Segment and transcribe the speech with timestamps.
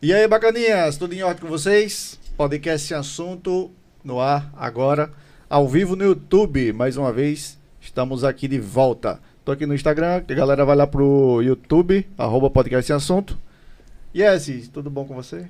[0.00, 2.20] E aí, bacaninhas, tudo em ordem com vocês?
[2.36, 3.68] Podcast assunto
[4.04, 5.12] no ar agora,
[5.50, 6.72] ao vivo no YouTube.
[6.72, 9.20] Mais uma vez, estamos aqui de volta.
[9.44, 13.36] Tô aqui no Instagram, a galera vai lá pro YouTube, arroba podcast assunto.
[14.14, 15.48] Yes, tudo bom com você?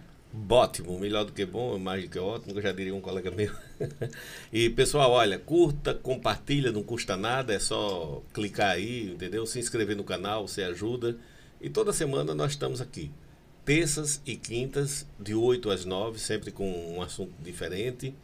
[0.49, 3.30] Ótimo, melhor do que bom, mais do que ótimo, que eu já diria um colega
[3.30, 3.53] meu.
[4.51, 9.45] e pessoal, olha, curta, compartilha, não custa nada, é só clicar aí, entendeu?
[9.45, 11.19] Se inscrever no canal, você ajuda.
[11.61, 13.11] E toda semana nós estamos aqui
[13.69, 18.15] terças e quintas, de 8 às 9, sempre com um assunto diferente.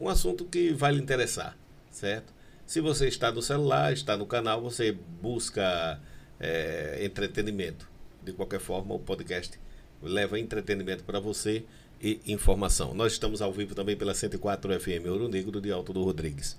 [0.00, 1.54] Um assunto que vai lhe interessar,
[1.90, 2.32] certo?
[2.64, 6.00] Se você está no celular, está no canal, você busca
[6.40, 7.86] é, entretenimento.
[8.24, 9.60] De qualquer forma, o podcast
[10.02, 11.66] leva entretenimento para você
[12.00, 12.94] e informação.
[12.94, 16.58] Nós estamos ao vivo também pela 104 FM Ouro Negro de Alto do Rodrigues.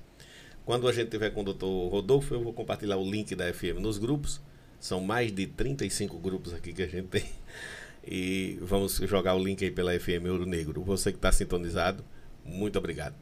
[0.63, 3.79] Quando a gente tiver com o doutor Rodolfo, eu vou compartilhar o link da FM
[3.79, 4.39] nos grupos.
[4.79, 7.25] São mais de 35 grupos aqui que a gente tem.
[8.09, 10.81] E vamos jogar o link aí pela FM Ouro Negro.
[10.83, 12.03] Você que está sintonizado,
[12.45, 13.15] muito obrigado.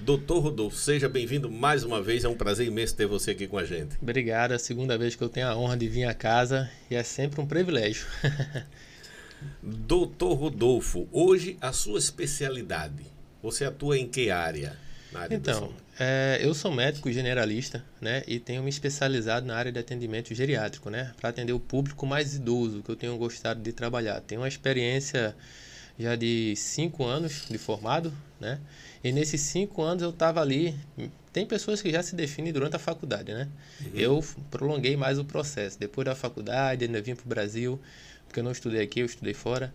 [0.00, 2.24] Doutor Rodolfo, seja bem-vindo mais uma vez.
[2.24, 3.98] É um prazer imenso ter você aqui com a gente.
[4.00, 4.52] Obrigado.
[4.52, 7.02] É a segunda vez que eu tenho a honra de vir a casa e é
[7.02, 8.06] sempre um privilégio.
[9.62, 13.04] Doutor Rodolfo, hoje a sua especialidade.
[13.42, 14.76] Você atua em que área?
[15.30, 20.34] então, é, eu sou médico generalista, né, e tenho me especializado na área de atendimento
[20.34, 24.20] geriátrico, né, para atender o público mais idoso, que eu tenho gostado de trabalhar.
[24.22, 25.36] Tenho uma experiência
[25.98, 28.58] já de cinco anos de formado, né,
[29.04, 30.74] e nesses cinco anos eu estava ali.
[31.32, 33.46] Tem pessoas que já se definem durante a faculdade, né?
[33.80, 33.90] Uhum.
[33.94, 35.78] Eu prolonguei mais o processo.
[35.78, 37.80] Depois da faculdade, ainda vim para o Brasil,
[38.26, 39.72] porque eu não estudei aqui, eu estudei fora.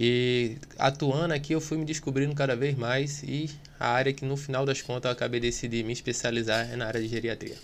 [0.00, 4.36] E atuando aqui, eu fui me descobrindo cada vez mais e a área que no
[4.36, 7.56] final das contas eu acabei decidindo me especializar é na área de geriatria.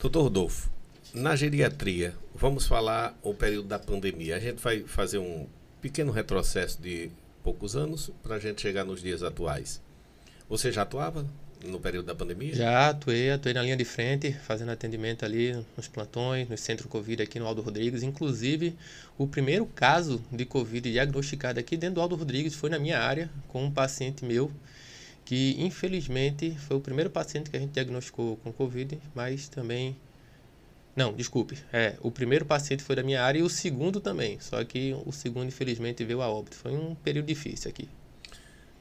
[0.00, 0.70] Doutor Rodolfo,
[1.12, 4.36] na geriatria, vamos falar o período da pandemia.
[4.36, 5.48] A gente vai fazer um
[5.82, 7.10] pequeno retrocesso de
[7.42, 9.82] poucos anos para a gente chegar nos dias atuais.
[10.48, 11.26] Você já atuava
[11.64, 12.54] no período da pandemia?
[12.54, 17.22] Já atuei, atuei na linha de frente, fazendo atendimento ali nos plantões, no centro Covid
[17.22, 18.02] aqui no Aldo Rodrigues.
[18.02, 18.76] Inclusive,
[19.18, 23.30] o primeiro caso de Covid diagnosticado aqui dentro do Aldo Rodrigues foi na minha área,
[23.48, 24.50] com um paciente meu,
[25.24, 29.96] que infelizmente foi o primeiro paciente que a gente diagnosticou com Covid, mas também.
[30.94, 31.58] Não, desculpe.
[31.72, 34.38] É, o primeiro paciente foi da minha área e o segundo também.
[34.40, 36.56] Só que o segundo, infelizmente, veio a óbito.
[36.56, 37.86] Foi um período difícil aqui.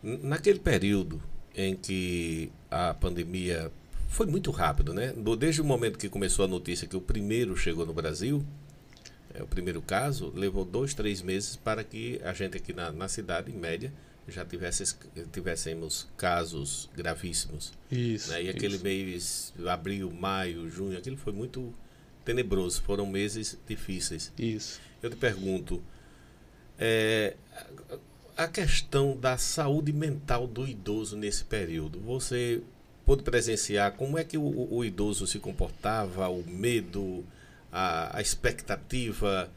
[0.02, 1.22] Naquele período,
[1.56, 3.72] em que a pandemia
[4.10, 5.14] foi muito rápido, né?
[5.38, 8.46] Desde o momento que começou a notícia que o primeiro chegou no Brasil,
[9.34, 13.08] é, o primeiro caso, levou dois, três meses para que a gente aqui na, na
[13.08, 13.92] cidade, em média,
[14.28, 14.96] já tivesse,
[15.32, 17.74] tivéssemos casos gravíssimos.
[17.92, 18.32] Isso.
[18.32, 18.44] Né?
[18.44, 18.84] E aquele isso.
[18.84, 21.74] mês, abril, maio, junho, aquilo foi muito
[22.24, 24.32] tenebroso, foram meses difíceis.
[24.38, 24.80] Isso.
[25.02, 25.84] Eu te pergunto,
[26.80, 27.36] é,
[28.38, 32.00] a questão da saúde mental do idoso nesse período.
[32.02, 32.62] Você
[33.06, 37.24] pôde presenciar como é que o, o idoso se comportava, o medo,
[37.72, 39.50] a, a, expectativa.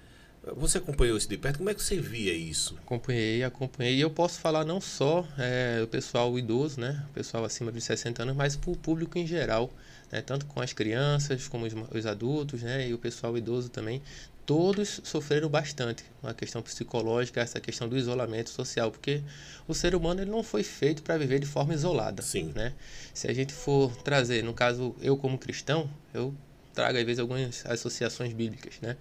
[0.56, 1.58] Você acompanhou isso de perto?
[1.58, 2.76] Como é que você via isso?
[2.84, 3.96] Acompanhei, acompanhei.
[3.96, 7.04] E eu posso falar não só é, o pessoal idoso, né?
[7.10, 9.70] O pessoal acima de 60 anos, mas para o público em geral.
[10.12, 10.22] Né?
[10.22, 12.88] Tanto com as crianças, como os, os adultos, né?
[12.88, 14.00] E o pessoal idoso também
[14.48, 19.20] todos sofreram bastante a questão psicológica, essa questão do isolamento social, porque
[19.68, 22.22] o ser humano ele não foi feito para viver de forma isolada.
[22.22, 22.50] Sim.
[22.54, 22.72] Né?
[23.12, 26.34] Se a gente for trazer, no caso, eu como cristão, eu
[26.72, 28.96] trago às vezes algumas associações bíblicas, né?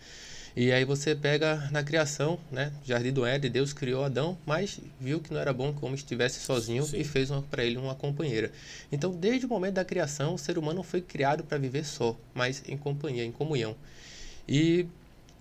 [0.54, 2.74] E aí você pega na criação, né?
[2.84, 5.96] Jardim do Éden, Deus criou Adão, mas viu que não era bom que o homem
[5.96, 7.00] estivesse sozinho Sim.
[7.00, 8.52] e fez para ele uma companheira.
[8.92, 12.64] Então, desde o momento da criação, o ser humano foi criado para viver só, mas
[12.68, 13.78] em companhia, em comunhão.
[14.48, 14.88] E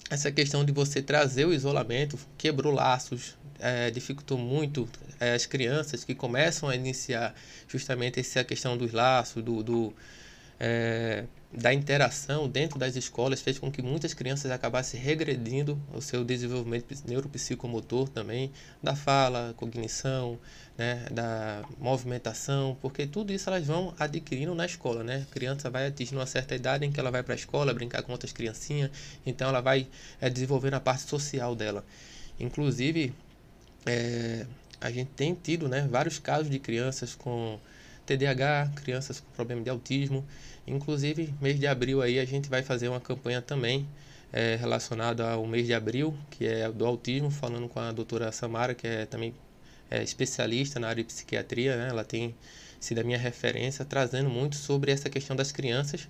[0.09, 6.05] essa questão de você trazer o isolamento quebrou laços, é, dificultou muito é, as crianças
[6.05, 7.35] que começam a iniciar
[7.69, 9.95] justamente essa questão dos laços, do, do
[10.61, 11.25] é,
[11.57, 16.95] da interação dentro das escolas, fez com que muitas crianças acabassem regredindo o seu desenvolvimento
[17.09, 18.53] neuropsicomotor também,
[18.83, 20.39] da fala, cognição,
[20.77, 25.27] né, da movimentação, porque tudo isso elas vão adquirindo na escola, né?
[25.29, 28.03] A criança vai atingindo uma certa idade em que ela vai para a escola brincar
[28.03, 28.91] com outras criancinhas,
[29.25, 29.89] então ela vai
[30.21, 31.83] é, desenvolvendo a parte social dela.
[32.39, 33.15] Inclusive,
[33.87, 34.45] é,
[34.79, 37.59] a gente tem tido né, vários casos de crianças com
[38.07, 40.25] TDAH, crianças com problema de autismo.
[40.67, 43.87] Inclusive, mês de abril aí a gente vai fazer uma campanha também
[44.33, 48.75] é, relacionada ao mês de abril, que é do autismo, falando com a doutora Samara,
[48.75, 49.35] que é também
[49.91, 51.89] é, especialista na área de psiquiatria, né?
[51.89, 52.35] ela tem
[52.81, 56.09] sido a minha referência, trazendo muito sobre essa questão das crianças,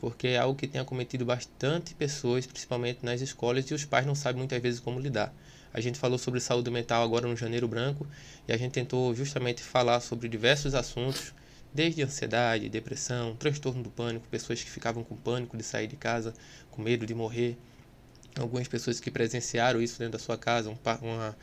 [0.00, 4.14] porque é algo que tem acometido bastante pessoas, principalmente nas escolas, e os pais não
[4.14, 5.32] sabem muitas vezes como lidar.
[5.76, 8.06] A gente falou sobre saúde mental agora no Janeiro Branco
[8.48, 11.34] e a gente tentou justamente falar sobre diversos assuntos,
[11.70, 16.32] desde ansiedade, depressão, transtorno do pânico, pessoas que ficavam com pânico de sair de casa,
[16.70, 17.58] com medo de morrer,
[18.40, 21.36] algumas pessoas que presenciaram isso dentro da sua casa, um, uma,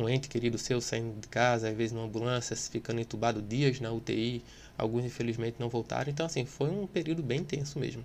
[0.00, 3.92] um ente querido seu saindo de casa, às vezes numa ambulância, ficando entubado dias na
[3.92, 4.42] UTI,
[4.76, 6.10] alguns infelizmente não voltaram.
[6.10, 8.04] Então, assim, foi um período bem tenso mesmo.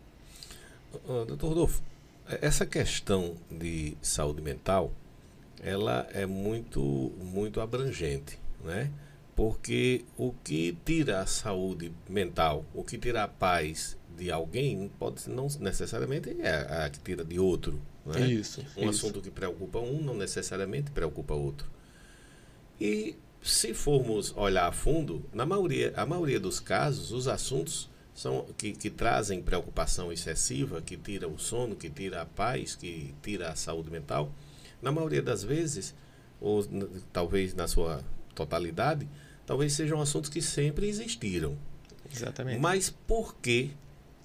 [0.93, 1.81] Uh, doutor Rodolfo,
[2.39, 4.93] essa questão de saúde mental,
[5.61, 6.81] ela é muito,
[7.19, 8.91] muito abrangente, né?
[9.35, 15.29] Porque o que tira a saúde mental, o que tira a paz de alguém, pode
[15.29, 17.79] não necessariamente é a que tira de outro.
[18.05, 18.27] Né?
[18.27, 18.61] Isso.
[18.75, 18.89] Um isso.
[18.89, 21.69] assunto que preocupa um não necessariamente preocupa outro.
[22.79, 28.45] E se formos olhar a fundo, na maioria, a maioria dos casos, os assuntos são
[28.57, 33.49] que, que trazem preocupação excessiva, que tira o sono, que tira a paz, que tira
[33.49, 34.31] a saúde mental,
[34.81, 35.93] na maioria das vezes,
[36.39, 36.65] ou
[37.13, 39.07] talvez na sua totalidade,
[39.45, 41.57] talvez sejam assuntos que sempre existiram.
[42.13, 42.59] Exatamente.
[42.59, 43.71] Mas por que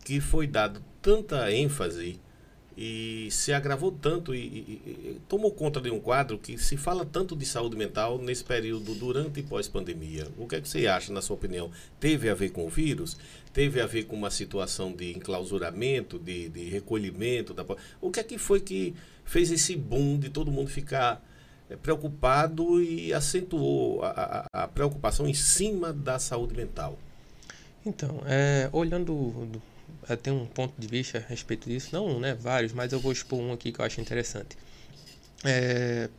[0.04, 2.20] que foi dado tanta ênfase
[2.76, 7.06] e se agravou tanto e, e, e, tomou conta de um quadro que se fala
[7.06, 10.28] tanto de saúde mental nesse período durante e pós-pandemia.
[10.36, 11.70] O que é que você acha, na sua opinião?
[11.98, 13.16] Teve a ver com o vírus?
[13.56, 17.54] Teve a ver com uma situação de enclausuramento, de, de recolhimento?
[17.54, 17.64] Da...
[18.02, 18.94] O que é que foi que
[19.24, 21.24] fez esse boom de todo mundo ficar
[21.70, 26.98] é, preocupado e acentuou a, a, a preocupação em cima da saúde mental?
[27.86, 29.62] Então, é, olhando
[30.22, 33.40] tem um ponto de vista a respeito disso, não né, vários, mas eu vou expor
[33.40, 34.54] um aqui que eu acho interessante.
[35.42, 36.10] É,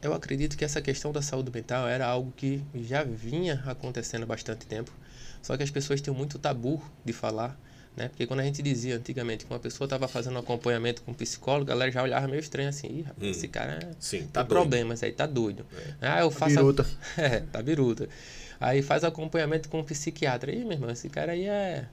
[0.00, 4.26] eu acredito que essa questão da saúde mental era algo que já vinha acontecendo há
[4.26, 4.92] bastante tempo,
[5.46, 7.56] só que as pessoas têm muito tabu de falar,
[7.96, 8.08] né?
[8.08, 11.14] Porque quando a gente dizia antigamente que uma pessoa estava fazendo um acompanhamento com um
[11.14, 14.40] psicólogo, a galera já olhava meio estranho assim, Ih, rapaz, hum, esse cara sim, tá
[14.40, 15.64] tem problemas aí, tá doido.
[16.00, 16.08] É.
[16.08, 16.84] Ah, eu Tá faço biruta.
[17.16, 17.22] A...
[17.22, 18.08] É, tá biruta.
[18.58, 20.50] Aí faz acompanhamento com um psiquiatra.
[20.50, 21.86] Ih, meu irmão, esse cara aí é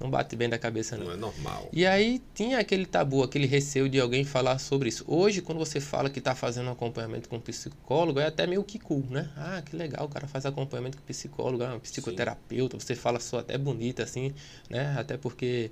[0.00, 1.06] não bate bem da cabeça não.
[1.06, 1.68] Não é normal.
[1.72, 5.04] E aí tinha aquele tabu, aquele receio de alguém falar sobre isso.
[5.06, 8.64] Hoje, quando você fala que está fazendo um acompanhamento com um psicólogo, é até meio
[8.64, 9.28] que cool, né?
[9.36, 12.86] Ah, que legal, o cara faz acompanhamento com psicólogo, é um psicoterapeuta, Sim.
[12.86, 14.32] você fala só até bonita assim,
[14.70, 14.94] né?
[14.98, 15.70] Até porque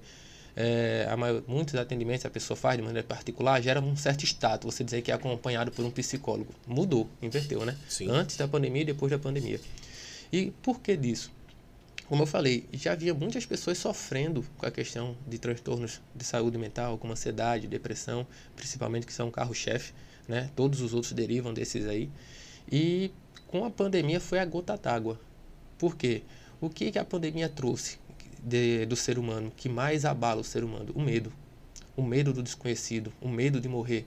[0.61, 4.75] é, a maior, muitos atendimentos a pessoa faz de maneira particular gera um certo status.
[4.75, 6.53] Você dizer que é acompanhado por um psicólogo.
[6.67, 7.77] Mudou, inverteu, né?
[7.89, 8.11] Sim.
[8.11, 9.61] Antes da pandemia e depois da pandemia.
[10.33, 11.31] E por que disso?
[12.09, 16.57] Como eu falei, já havia muitas pessoas sofrendo com a questão de transtornos de saúde
[16.57, 18.27] mental, como ansiedade, depressão,
[18.57, 19.93] principalmente que são carro-chefe,
[20.27, 20.51] né?
[20.57, 22.09] Todos os outros derivam desses aí.
[22.73, 23.11] E
[23.47, 25.21] com a pandemia foi a gota d'água.
[25.77, 26.23] Por quê?
[26.63, 27.99] O que, que a pandemia trouxe
[28.43, 30.91] de, do ser humano que mais abala o ser humano?
[30.95, 31.31] O medo.
[31.95, 34.07] O medo do desconhecido, o medo de morrer.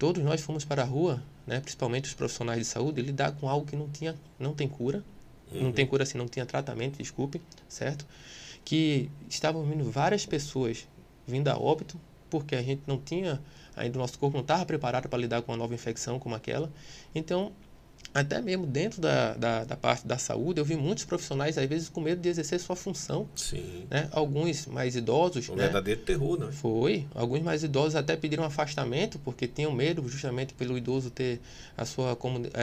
[0.00, 3.64] Todos nós fomos para a rua, né, principalmente os profissionais de saúde, lidar com algo
[3.64, 5.04] que não, tinha, não tem cura,
[5.52, 5.64] Uhum.
[5.64, 8.06] Não tem cura assim, não tinha tratamento, desculpe, certo?
[8.64, 10.86] Que estavam vindo várias pessoas
[11.26, 11.98] vindo a óbito
[12.28, 13.40] porque a gente não tinha,
[13.76, 16.72] ainda o nosso corpo não estava preparado para lidar com uma nova infecção como aquela.
[17.14, 17.52] Então,
[18.12, 21.88] até mesmo dentro da, da, da, parte da saúde, eu vi muitos profissionais, às vezes,
[21.88, 23.28] com medo de exercer sua função.
[23.36, 23.86] Sim.
[23.88, 24.08] Né?
[24.10, 25.48] Alguns mais idosos.
[25.48, 25.64] Um né?
[25.64, 26.50] verdadeiro terror, né?
[26.50, 27.06] Foi.
[27.14, 31.40] Alguns mais idosos até pediram afastamento, porque tinham medo, justamente pelo idoso ter
[31.76, 32.18] a sua,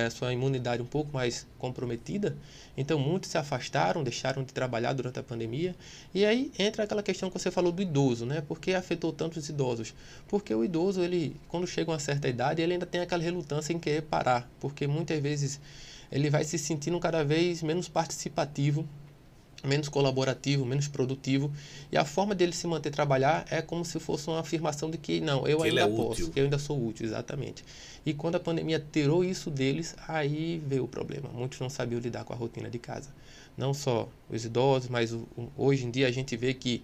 [0.06, 2.36] a sua imunidade um pouco mais comprometida.
[2.78, 5.76] Então, muitos se afastaram, deixaram de trabalhar durante a pandemia.
[6.14, 8.44] E aí entra aquela questão que você falou do idoso, né?
[8.48, 9.96] Por que afetou tanto os idosos?
[10.28, 13.74] Porque o idoso, ele, quando chega a uma certa idade, ele ainda tem aquela relutância
[13.74, 15.60] em querer parar, porque muitas vezes vezes
[16.12, 18.88] ele vai se sentindo cada vez menos participativo,
[19.64, 21.52] menos colaborativo, menos produtivo.
[21.92, 25.20] E a forma dele se manter trabalhar é como se fosse uma afirmação de que
[25.20, 26.32] não, eu que ainda é posso, útil.
[26.32, 27.64] que eu ainda sou útil, exatamente.
[28.06, 31.30] E quando a pandemia tirou isso deles, aí veio o problema.
[31.30, 33.10] Muitos não sabiam lidar com a rotina de casa.
[33.58, 35.16] Não só os idosos, mas
[35.58, 36.84] hoje em dia a gente vê que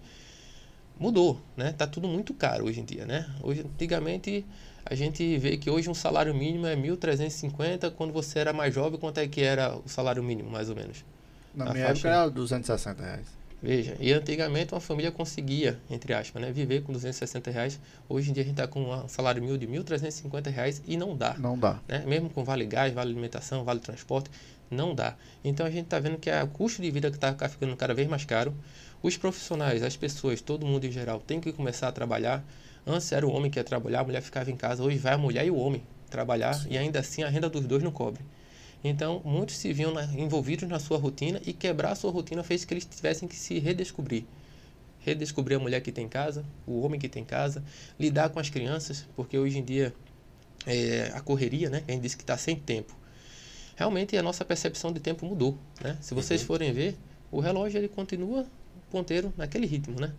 [0.98, 1.72] mudou, né?
[1.72, 3.28] Tá tudo muito caro hoje em dia, né?
[3.42, 4.44] Hoje, antigamente
[4.84, 8.98] a gente vê que hoje um salário mínimo é 1.350, quando você era mais jovem,
[8.98, 11.04] quanto é que era o salário mínimo, mais ou menos?
[11.54, 13.26] Na minha faixa- época era 260 reais.
[13.62, 17.80] Veja, e antigamente uma família conseguia, entre aspas, né, viver com 260 reais.
[18.08, 21.16] Hoje em dia a gente está com um salário mil de 1.350 reais e não
[21.16, 21.34] dá.
[21.38, 21.80] Não dá.
[21.88, 22.04] Né?
[22.06, 24.28] Mesmo com vale gás, vale alimentação, vale transporte,
[24.70, 25.16] não dá.
[25.42, 28.06] Então a gente está vendo que o custo de vida que está ficando cada vez
[28.06, 28.54] mais caro.
[29.02, 32.44] Os profissionais, as pessoas, todo mundo em geral, tem que começar a trabalhar.
[32.86, 34.82] Antes era o homem que ia trabalhar, a mulher ficava em casa.
[34.82, 37.82] Hoje vai a mulher e o homem trabalhar e ainda assim a renda dos dois
[37.82, 38.22] não cobre.
[38.82, 42.64] Então, muitos se viam na- envolvidos na sua rotina e quebrar a sua rotina fez
[42.64, 44.24] que eles tivessem que se redescobrir.
[45.00, 47.62] Redescobrir a mulher que tem casa, o homem que tem casa,
[47.98, 49.94] lidar com as crianças, porque hoje em dia
[50.66, 51.82] é, a correria, né?
[51.88, 52.94] A gente disse que está sem tempo.
[53.76, 55.96] Realmente a nossa percepção de tempo mudou, né?
[56.00, 56.46] Se vocês Uhum.
[56.46, 56.96] forem ver,
[57.30, 58.46] o relógio ele continua
[58.90, 60.12] ponteiro naquele ritmo, né?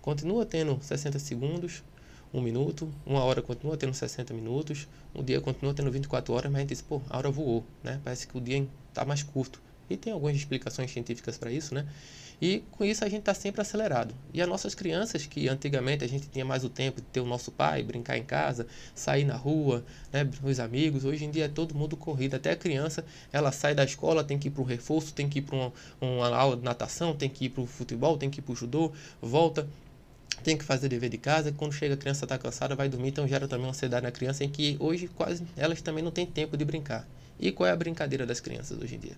[0.00, 1.82] Continua tendo 60 segundos,
[2.36, 6.56] um minuto, uma hora continua tendo 60 minutos, um dia continua tendo 24 horas, mas
[6.56, 7.98] a gente diz, pô, a hora voou, né?
[8.04, 9.60] Parece que o dia está mais curto.
[9.88, 11.86] E tem algumas explicações científicas para isso, né?
[12.42, 14.14] E com isso a gente está sempre acelerado.
[14.34, 17.24] E as nossas crianças, que antigamente a gente tinha mais o tempo de ter o
[17.24, 21.48] nosso pai, brincar em casa, sair na rua, né, os amigos, hoje em dia é
[21.48, 22.34] todo mundo corrido.
[22.34, 23.02] Até a criança,
[23.32, 25.72] ela sai da escola, tem que ir para um reforço, tem que ir para uma,
[25.98, 28.56] uma aula de natação, tem que ir para o futebol, tem que ir para o
[28.56, 29.66] judô, volta,
[30.42, 31.52] tem que fazer dever de casa.
[31.52, 34.44] Quando chega a criança está cansada, vai dormir, então gera também uma ansiedade na criança
[34.44, 37.06] em que hoje quase elas também não têm tempo de brincar.
[37.38, 39.16] E qual é a brincadeira das crianças hoje em dia?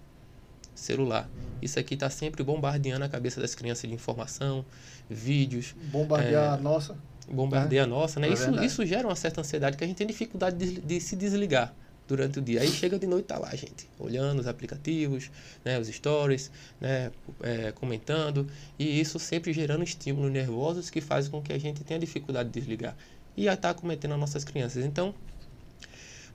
[0.75, 1.29] Celular.
[1.61, 4.65] Isso aqui está sempre bombardeando a cabeça das crianças de informação,
[5.11, 6.55] vídeos, Bombardear É.
[6.55, 6.97] a nossa.
[7.29, 8.29] bombardeia a nossa, né?
[8.29, 8.67] É isso, verdade.
[8.67, 11.75] isso gera uma certa ansiedade que a gente tem dificuldade de, de se desligar
[12.09, 12.63] durante o dia.
[12.63, 15.31] Aí chega de noite tá lá, gente, olhando os aplicativos,
[15.65, 16.51] né, os stories,
[16.81, 17.13] né,
[17.43, 18.49] é, comentando,
[18.79, 22.59] e isso sempre gerando estímulos nervosos que fazem com que a gente tenha dificuldade de
[22.59, 22.97] desligar.
[23.37, 24.85] E está cometendo as nossas crianças.
[24.85, 25.15] Então,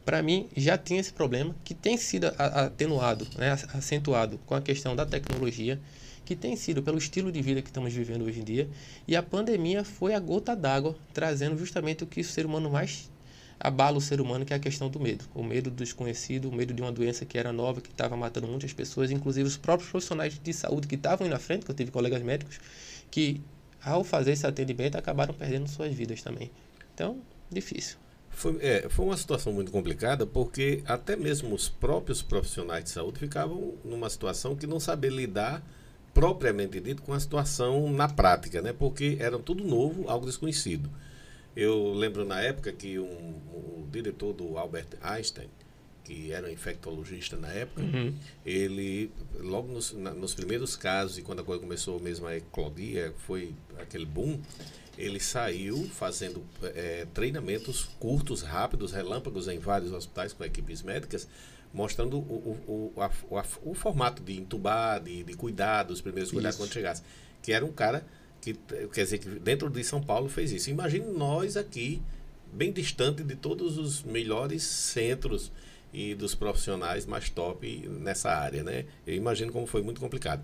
[0.06, 4.96] para mim, já tinha esse problema que tem sido atenuado, né, acentuado com a questão
[4.96, 5.80] da tecnologia,
[6.24, 8.70] que tem sido pelo estilo de vida que estamos vivendo hoje em dia,
[9.06, 13.10] e a pandemia foi a gota d'água, trazendo justamente o que o ser humano mais
[13.64, 15.24] abala o ser humano, que é a questão do medo.
[15.34, 18.46] O medo do desconhecido, o medo de uma doença que era nova, que estava matando
[18.46, 21.76] muitas pessoas, inclusive os próprios profissionais de saúde que estavam aí na frente, que eu
[21.76, 22.60] tive colegas médicos,
[23.10, 23.42] que
[23.82, 26.52] ao fazer esse atendimento acabaram perdendo suas vidas também.
[26.94, 27.98] Então, difícil.
[28.30, 33.20] Foi, é, foi uma situação muito complicada porque até mesmo os próprios profissionais de saúde
[33.20, 35.64] ficavam numa situação que não saber lidar
[36.14, 38.74] propriamente dito com a situação na prática, né?
[38.74, 40.90] Porque era tudo novo, algo desconhecido.
[41.56, 45.50] Eu lembro na época que um, o diretor do Albert Einstein,
[46.04, 47.82] que era um infectologista na época,
[48.46, 53.14] ele, logo nos, na- nos primeiros casos, e quando a coisa começou mesmo a eclodir,
[53.20, 54.40] foi aquele boom,
[54.98, 61.28] ele saiu fazendo eh, treinamentos curtos, rápidos, relâmpagos em vários hospitais com equipes médicas,
[61.74, 62.22] mostrando o,
[62.68, 66.58] o, o, a- o, a- o formato de intubar, de, de cuidar, dos primeiros cuidados
[66.58, 67.02] quando chegasse.
[67.42, 68.06] Que era um cara
[68.44, 68.54] que,
[68.92, 70.70] quer dizer, que dentro de São Paulo fez isso.
[70.70, 72.02] Imagine nós aqui,
[72.52, 75.50] bem distante de todos os melhores centros
[75.94, 78.84] e dos profissionais mais top nessa área, né?
[79.08, 80.44] Eu imagino como foi muito complicado.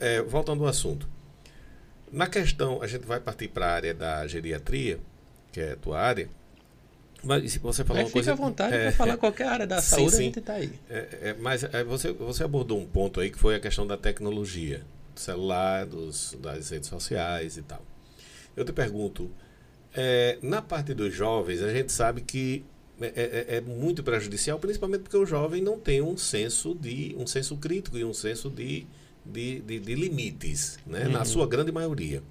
[0.00, 1.08] É, voltando ao assunto.
[2.10, 4.98] Na questão, a gente vai partir para a área da geriatria,
[5.52, 6.28] que é a tua área.
[7.22, 8.32] Mas se você falar uma fica coisa.
[8.32, 10.16] à vontade é, para falar qualquer área da Sim, saúde, sim.
[10.16, 10.72] a gente está aí.
[10.90, 13.96] é, é, mas é, você, você abordou um ponto aí que foi a questão da
[13.96, 14.84] tecnologia,
[15.20, 17.82] celular, dos, das redes sociais e tal.
[18.56, 19.30] Eu te pergunto,
[19.94, 22.64] é, na parte dos jovens, a gente sabe que
[23.00, 23.06] é,
[23.48, 27.56] é- é muito prejudicial, principalmente porque o jovem não tem um senso de um senso
[27.58, 28.86] crítico e um senso de,
[29.24, 31.04] de, de, de limites, né?
[31.08, 31.24] na Uhum.
[31.26, 32.22] sua grande maioria.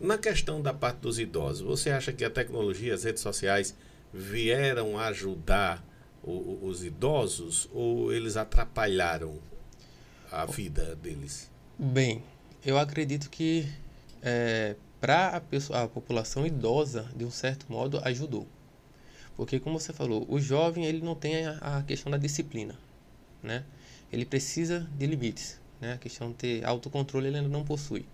[0.00, 3.74] Na questão da parte dos idosos, você acha que a tecnologia, as redes sociais
[4.14, 5.84] vieram ajudar
[6.22, 9.38] o- os idosos ou eles atrapalharam
[10.30, 11.49] a vida deles?
[11.80, 12.22] Bem,
[12.64, 13.66] eu acredito que
[15.00, 18.46] para a, pessoa- a população idosa, de um certo modo, ajudou.
[19.36, 22.76] Porque, como você falou, o jovem ele não tem a, a questão da disciplina,
[23.42, 23.64] né?
[24.12, 25.94] Ele precisa de limites, né?
[25.94, 28.06] A questão de ter autocontrole ele ainda não possui.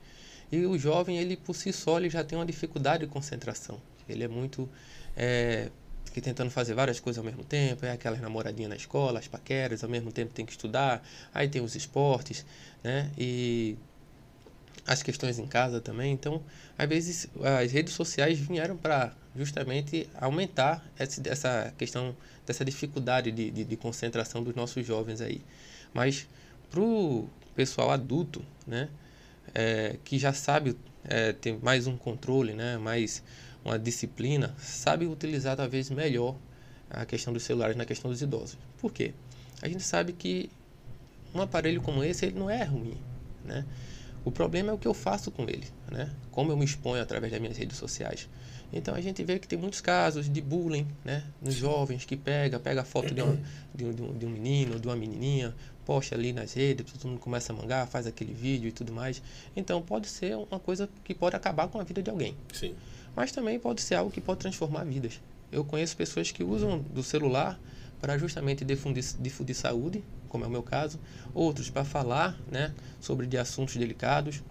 [0.52, 3.80] E o jovem, ele por si só, ele já tem uma dificuldade de concentração.
[4.08, 4.68] Ele é muito
[5.16, 5.70] é,
[6.16, 9.85] que tentando fazer várias coisas ao mesmo tempo, é aquelas namoradinhas na escola, as paqueras,
[9.85, 12.42] ao mesmo tempo tem que estudar, aí tem os esportes,
[12.82, 13.11] né?
[13.18, 13.76] E
[14.87, 16.14] as questões em casa também.
[16.14, 16.42] Então,
[16.78, 17.28] às vezes,
[17.61, 24.42] as redes sociais vieram para justamente aumentar essa questão dessa dificuldade de, de, de concentração
[24.42, 25.42] dos nossos jovens aí.
[25.92, 26.26] Mas
[26.70, 28.88] para o pessoal adulto, né,
[29.54, 33.23] é, que já sabe é, ter mais um controle, né, mais
[33.66, 36.37] uma disciplina, sabe utilizar talvez melhor
[36.90, 38.56] a questão dos celulares na questão dos idosos.
[38.78, 39.12] Por quê?
[39.62, 40.49] A gente sabe que
[41.35, 42.96] um aparelho como esse ele não é ruim,
[43.44, 43.64] né?
[44.25, 46.11] O problema é o que eu faço com ele, né?
[46.30, 48.28] Como eu me exponho através das minhas redes sociais.
[48.73, 51.23] Então a gente vê que tem muitos casos de bullying, né?
[51.40, 53.38] Nos jovens que pega, pega a foto de, uma,
[53.75, 55.54] de, um, de um- de um menino, de uma menininha,
[55.85, 59.23] posta ali nas redes, todo mundo começa a mangar, faz aquele vídeo e tudo mais.
[59.56, 62.75] Então pode ser uma coisa que pode acabar com a vida de alguém Sim.
[63.16, 65.20] Mas também pode ser algo que pode transformar vidas.
[65.50, 67.58] Eu conheço pessoas que usam do celular
[68.00, 71.00] para justamente difundir, difundir saúde, como é o meu caso,
[71.32, 74.42] outros para falar né, sobre de assuntos delicados,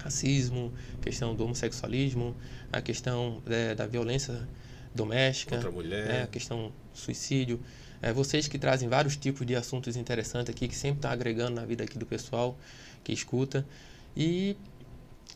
[0.00, 2.34] racismo, questão do homossexualismo,
[2.72, 4.46] a questão eh, da violência
[4.94, 6.08] doméstica, Contra a mulher.
[6.08, 7.60] né, a questão do suicídio.
[8.02, 11.64] É, vocês que trazem vários tipos de assuntos interessantes aqui, que sempre estão agregando na
[11.64, 12.58] vida aqui do pessoal
[13.02, 13.64] que escuta.
[14.16, 14.56] E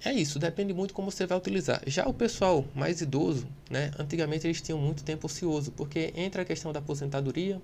[0.05, 1.83] é isso, depende muito como você vai utilizar.
[1.87, 6.45] Já o pessoal mais idoso, né, antigamente eles tinham muito tempo ocioso, porque entra a
[6.45, 7.61] questão da aposentadoria,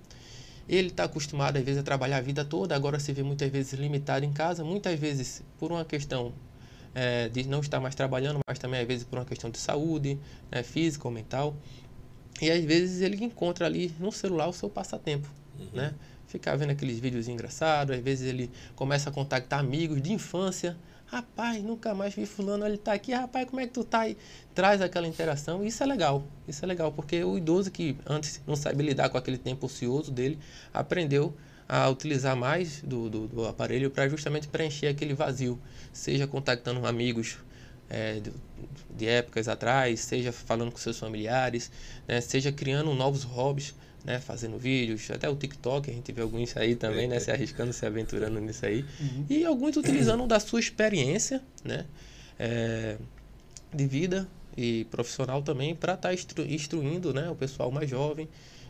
[0.67, 3.73] ele está acostumado às vezes a trabalhar a vida toda, agora se vê muitas vezes
[3.73, 6.33] limitado em casa, muitas vezes por uma questão
[6.93, 10.19] é, de não estar mais trabalhando, mas também às vezes por uma questão de saúde,
[10.51, 11.55] né, física ou mental.
[12.41, 15.67] E às vezes ele encontra ali no celular o seu passatempo, Uhum.
[15.73, 15.93] né?
[16.27, 20.75] Ficar vendo aqueles vídeos engraçados, às vezes ele começa a contactar amigos de infância.
[21.15, 24.17] Rapaz, nunca mais vi fulano, ele tá aqui, rapaz, como é que tu tá aí?
[24.53, 28.57] Traz aquela interação, isso é legal, isso é legal, porque o idoso que antes não
[28.57, 30.37] sabia lidar com aquele tempo ocioso dele,
[30.73, 31.33] aprendeu
[31.69, 35.57] a utilizar mais do, do, do aparelho para justamente preencher aquele vazio,
[35.93, 37.37] seja contactando amigos
[37.89, 38.33] é, de,
[38.89, 41.71] de épocas atrás, seja falando com seus familiares,
[42.05, 43.73] né, seja criando novos hobbies,
[44.05, 47.73] né, fazendo vídeos, até o TikTok, a gente vê alguns aí também, né, se arriscando,
[47.73, 48.85] se aventurando nisso aí,
[49.29, 51.85] e alguns utilizando da sua experiência, né,
[52.37, 52.97] é,
[53.73, 58.29] de vida e profissional também para estar instru instruindo, né, o pessoal mais jovem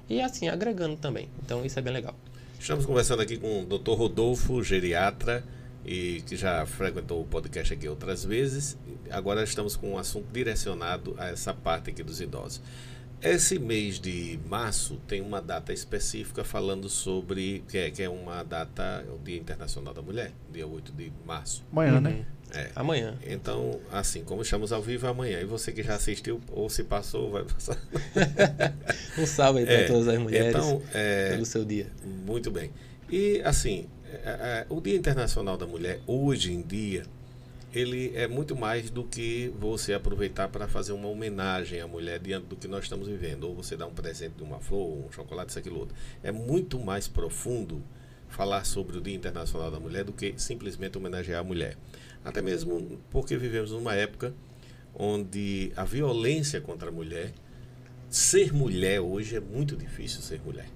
[0.10, 1.30] e assim agregando também.
[1.44, 2.16] Então isso é bem legal.
[2.60, 3.92] Estamos conversando aqui com o Dr.
[3.92, 5.44] Rodolfo, geriatra,
[5.86, 8.76] e que já frequentou o podcast aqui outras vezes.
[9.12, 12.60] Agora estamos com um assunto direcionado a essa parte aqui dos idosos.
[13.22, 18.44] Esse mês de março tem uma data específica falando sobre, que é, que é uma
[18.44, 21.64] data, é o Dia Internacional da Mulher, dia 8 de março.
[21.72, 22.02] Amanhã, Uhum.
[22.02, 22.26] né?
[22.54, 22.70] É.
[22.76, 23.18] Amanhã.
[23.26, 26.84] Então, assim, como estamos ao vivo é amanhã, e você que já assistiu ou se
[26.84, 27.78] passou, vai passar.
[29.18, 31.88] Um salve aí para É, todas as mulheres Então, é, pelo seu dia.
[32.26, 32.72] Muito bem.
[33.10, 37.04] E assim, é, é, o Dia Internacional da Mulher, hoje em dia,
[37.76, 42.48] ele é muito mais do que você aproveitar para fazer uma homenagem à mulher diante
[42.48, 43.44] do que nós estamos vivendo.
[43.44, 45.96] Ou você dar um presente de uma flor, um chocolate, isso, aquilo, outro.
[46.24, 47.84] É muito mais profundo
[48.30, 51.78] falar sobre o Dia Internacional da Mulher do que simplesmente homenagear a mulher.
[52.24, 54.34] Até mesmo porque vivemos numa época
[54.94, 57.34] onde a violência contra a mulher,
[58.10, 60.70] ser mulher hoje é muito difícil ser mulher.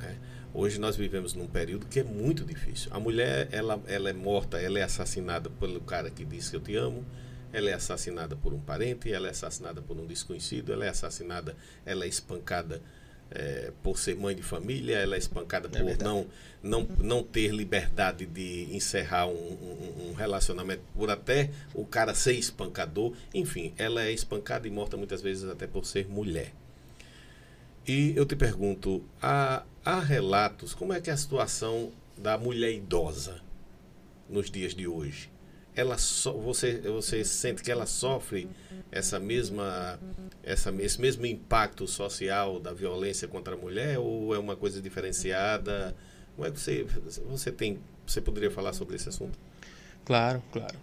[0.00, 0.16] né?
[0.54, 2.90] Hoje nós vivemos num período que é muito difícil.
[2.92, 6.60] A mulher, ela, ela é morta, ela é assassinada pelo cara que diz que eu
[6.60, 7.04] te amo,
[7.52, 11.54] ela é assassinada por um parente, ela é assassinada por um desconhecido, ela é assassinada,
[11.84, 12.80] ela é espancada
[13.30, 16.02] eh, por ser mãe de família, ela é espancada por verdade.
[16.02, 16.26] não,
[16.62, 22.32] não, não ter liberdade de encerrar um, um- um relacionamento, por até o cara ser
[22.32, 23.12] espancador.
[23.34, 26.52] Enfim, ela é espancada e morta muitas vezes até por ser mulher.
[27.86, 32.72] E eu te pergunto, há, há relatos, como é que é a situação da mulher
[32.72, 33.40] idosa
[34.28, 35.30] nos dias de hoje?
[35.74, 38.50] Ela so, você, você sente que ela sofre
[38.92, 39.98] essa mesma,
[40.42, 45.96] essa, esse mesmo impacto social da violência contra a mulher ou é uma coisa diferenciada?
[46.36, 46.84] Como é que você,
[47.30, 49.38] você tem, você poderia falar sobre esse assunto?
[50.04, 50.76] Claro, claro.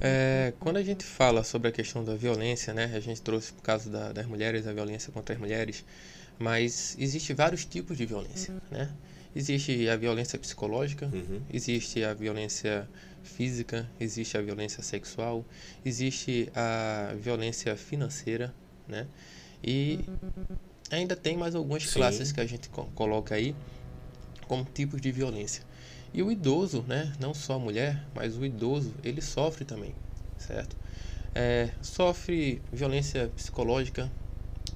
[0.00, 3.62] É, quando a gente fala sobre a questão da violência, né, a gente trouxe o
[3.62, 5.84] caso da- das mulheres, a violência contra as mulheres,
[6.38, 8.90] mas existe vários tipos de violência, né?
[9.36, 11.42] Existe a violência psicológica, Uhum.
[11.52, 12.88] existe a violência
[13.22, 15.44] física, existe a violência sexual,
[15.84, 18.54] existe a violência financeira,
[18.86, 19.06] né?
[19.62, 19.98] E
[20.90, 21.94] ainda tem mais algumas Sim.
[21.94, 23.56] classes que a gente co- coloca aí
[24.46, 25.62] como tipos de violência.
[26.12, 29.94] E o idoso, né, não só a mulher, mas o idoso, ele sofre também,
[30.38, 30.76] certo?
[31.34, 34.12] É, sofre violência psicológica,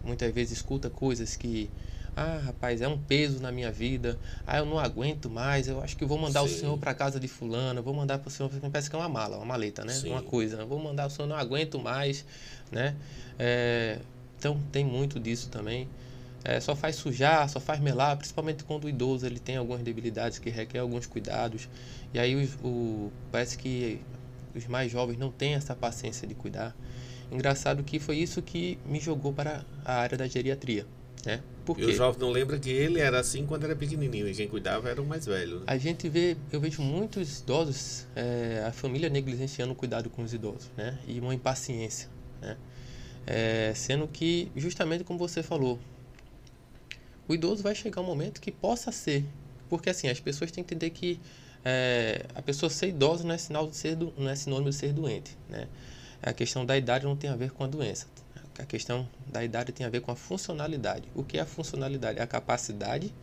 [0.04, 1.70] muitas vezes escuta coisas que,
[2.16, 5.96] ah, rapaz, é um peso na minha vida, ah, eu não aguento mais, eu acho
[5.96, 6.58] que vou mandar o Sim.
[6.60, 9.36] senhor para casa de fulano, vou mandar para o senhor, parece que é uma mala,
[9.36, 9.92] uma maleta, né?
[9.92, 10.10] Sim.
[10.10, 12.24] Uma coisa, vou mandar o senhor, não aguento mais,
[12.70, 12.96] né?
[13.38, 13.98] É,
[14.38, 15.88] então tem muito disso também.
[16.44, 20.38] É, só faz sujar, só faz melar, principalmente quando o idoso ele tem algumas debilidades
[20.38, 21.68] que requer alguns cuidados.
[22.14, 24.00] E aí os- o, parece que
[24.54, 26.74] os mais jovens não têm essa paciência de cuidar.
[27.30, 30.86] Engraçado que foi isso que me jogou para a área da geriatria,
[31.24, 31.42] né?
[31.64, 34.48] Por E o jovem não lembra que ele era assim quando era pequenininho e quem
[34.48, 35.60] cuidava era o mais velho.
[35.60, 35.64] né?
[35.66, 40.32] A gente vê, eu vejo muitos idosos, é, a família negligenciando o cuidado com os
[40.32, 40.98] idosos, né?
[41.06, 42.08] E uma impaciência,
[42.40, 42.56] né?
[43.26, 45.78] É, sendo que, justamente como você falou,
[47.28, 49.22] o idoso vai chegar um momento que possa ser,
[49.68, 51.20] porque assim, as pessoas têm que entender que
[51.62, 54.76] é, a pessoa ser idosa não é, sinal de ser do, não é sinônimo de
[54.76, 55.68] ser doente, né?
[56.22, 58.06] A questão da idade não tem a ver com a doença.
[58.58, 61.08] A questão da idade tem a ver com a funcionalidade.
[61.14, 62.18] O que é a funcionalidade?
[62.18, 63.14] É a capacidade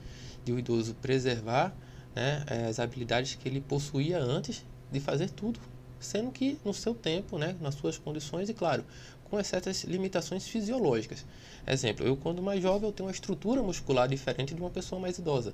[0.45, 1.75] de o idoso preservar
[2.15, 5.59] né, eh, as habilidades que ele possuía antes de fazer tudo,
[5.99, 8.85] sendo que no seu tempo, né, nas suas condições e claro,
[9.29, 11.25] com certas limitações fisiológicas.
[11.67, 15.17] Exemplo, eu quando mais jovem eu tenho uma estrutura muscular diferente de uma pessoa mais
[15.17, 15.53] idosa.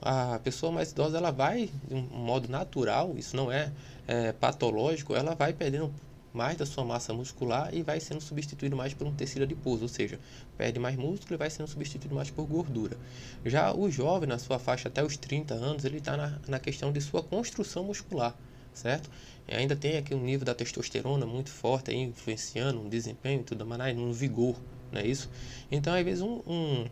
[0.00, 3.72] A pessoa mais idosa ela vai de um modo natural, isso não é,
[4.06, 5.94] é patológico, ela vai perdendo
[6.32, 9.88] mais da sua massa muscular e vai sendo substituído mais por um tecido adiposo, ou
[9.88, 10.18] seja,
[10.56, 12.96] perde mais músculo e vai sendo substituído mais por gordura.
[13.44, 16.90] Já o jovem, na sua faixa até os 30 anos, ele está na, na questão
[16.92, 18.34] de sua construção muscular,
[18.72, 19.10] certo?
[19.46, 23.44] E ainda tem aqui um nível da testosterona muito forte aí, influenciando no desempenho e
[23.44, 24.56] tudo mais, no vigor,
[24.90, 25.28] não é isso?
[25.70, 26.86] Então, às vezes, um, um,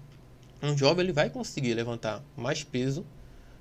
[0.63, 3.07] um jovem ele vai conseguir levantar mais peso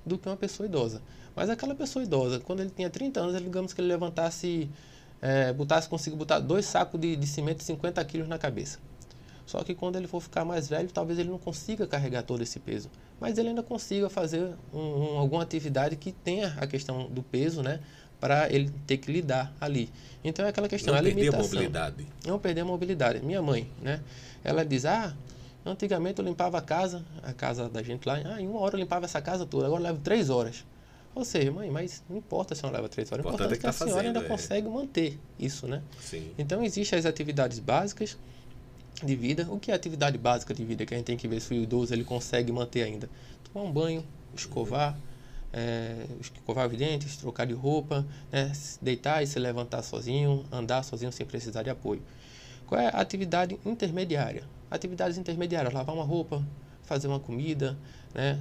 [0.06, 1.02] do que uma pessoa idosa.
[1.36, 4.70] Mas aquela pessoa idosa, quando ele tinha 30 anos, digamos que ele levantasse
[5.22, 8.80] é, botasse, consigo botar dois sacos de, de cimento de 50 quilos na cabeça.
[9.46, 12.60] Só que quando ele for ficar mais velho, talvez ele não consiga carregar todo esse
[12.60, 12.88] peso.
[13.20, 17.64] Mas ele ainda consiga fazer um, um, alguma atividade que tenha a questão do peso,
[17.64, 17.80] né?
[18.20, 19.92] Para ele ter que lidar ali.
[20.24, 21.42] Então é aquela questão, não a limitação.
[21.42, 22.08] Não perder a mobilidade.
[22.26, 23.26] Não perder a mobilidade.
[23.26, 24.02] Minha mãe, né?
[24.44, 25.16] Ela diz, ah,
[25.66, 28.80] antigamente eu limpava a casa, a casa da gente lá, ah, em uma hora eu
[28.80, 30.64] limpava essa casa toda, agora eu levo três horas.
[31.16, 33.62] Ou seja, mãe, mas não importa se não leva três horas, o importante é que,
[33.62, 34.30] que a tá senhora fazendo, ainda é.
[34.30, 35.82] consegue manter isso, né?
[36.00, 36.32] Sim.
[36.38, 38.18] Então, existem as atividades básicas
[39.04, 39.48] de vida.
[39.50, 41.58] O que é atividade básica de vida que a gente tem que ver se o
[41.58, 43.10] idoso ele consegue manter ainda?
[43.52, 44.98] Tomar um banho, escovar,
[45.52, 48.52] é, escovar os dentes, trocar de roupa, né?
[48.82, 52.02] deitar e se levantar sozinho, andar sozinho sem precisar de apoio.
[52.68, 54.44] Qual é a atividade intermediária?
[54.70, 56.46] Atividades intermediárias, lavar uma roupa,
[56.84, 57.78] fazer uma comida,
[58.14, 58.40] né?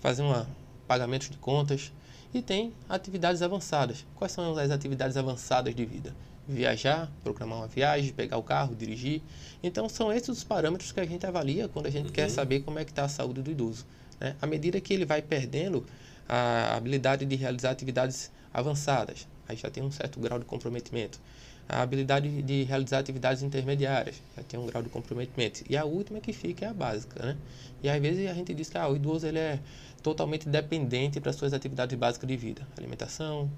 [0.00, 0.48] fazer uma
[0.90, 1.92] pagamentos de contas
[2.34, 4.04] e tem atividades avançadas.
[4.16, 6.12] Quais são as atividades avançadas de vida?
[6.48, 9.22] Viajar, programar uma viagem, pegar o carro, dirigir.
[9.62, 12.12] Então, são esses os parâmetros que a gente avalia quando a gente uhum.
[12.12, 13.86] quer saber como é que está a saúde do idoso.
[14.18, 14.34] Né?
[14.42, 15.86] À medida que ele vai perdendo
[16.28, 21.20] a habilidade de realizar atividades avançadas, aí já tem um certo grau de comprometimento.
[21.68, 25.62] A habilidade de realizar atividades intermediárias, já tem um grau de comprometimento.
[25.70, 27.36] E a última que fica é a básica, né?
[27.80, 29.60] E às vezes a gente diz que ah, o idoso ele é
[30.02, 33.50] totalmente dependente para suas atividades básicas de vida, alimentação,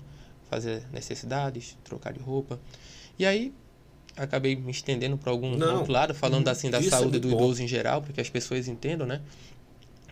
[0.49, 2.61] fazer necessidades, trocar de roupa.
[3.19, 3.53] E aí
[4.17, 7.29] acabei me estendendo para algum Não, outro lado, falando assim da é saúde é do
[7.29, 7.65] idoso bom.
[7.65, 9.23] em geral, para que as pessoas entendam, né?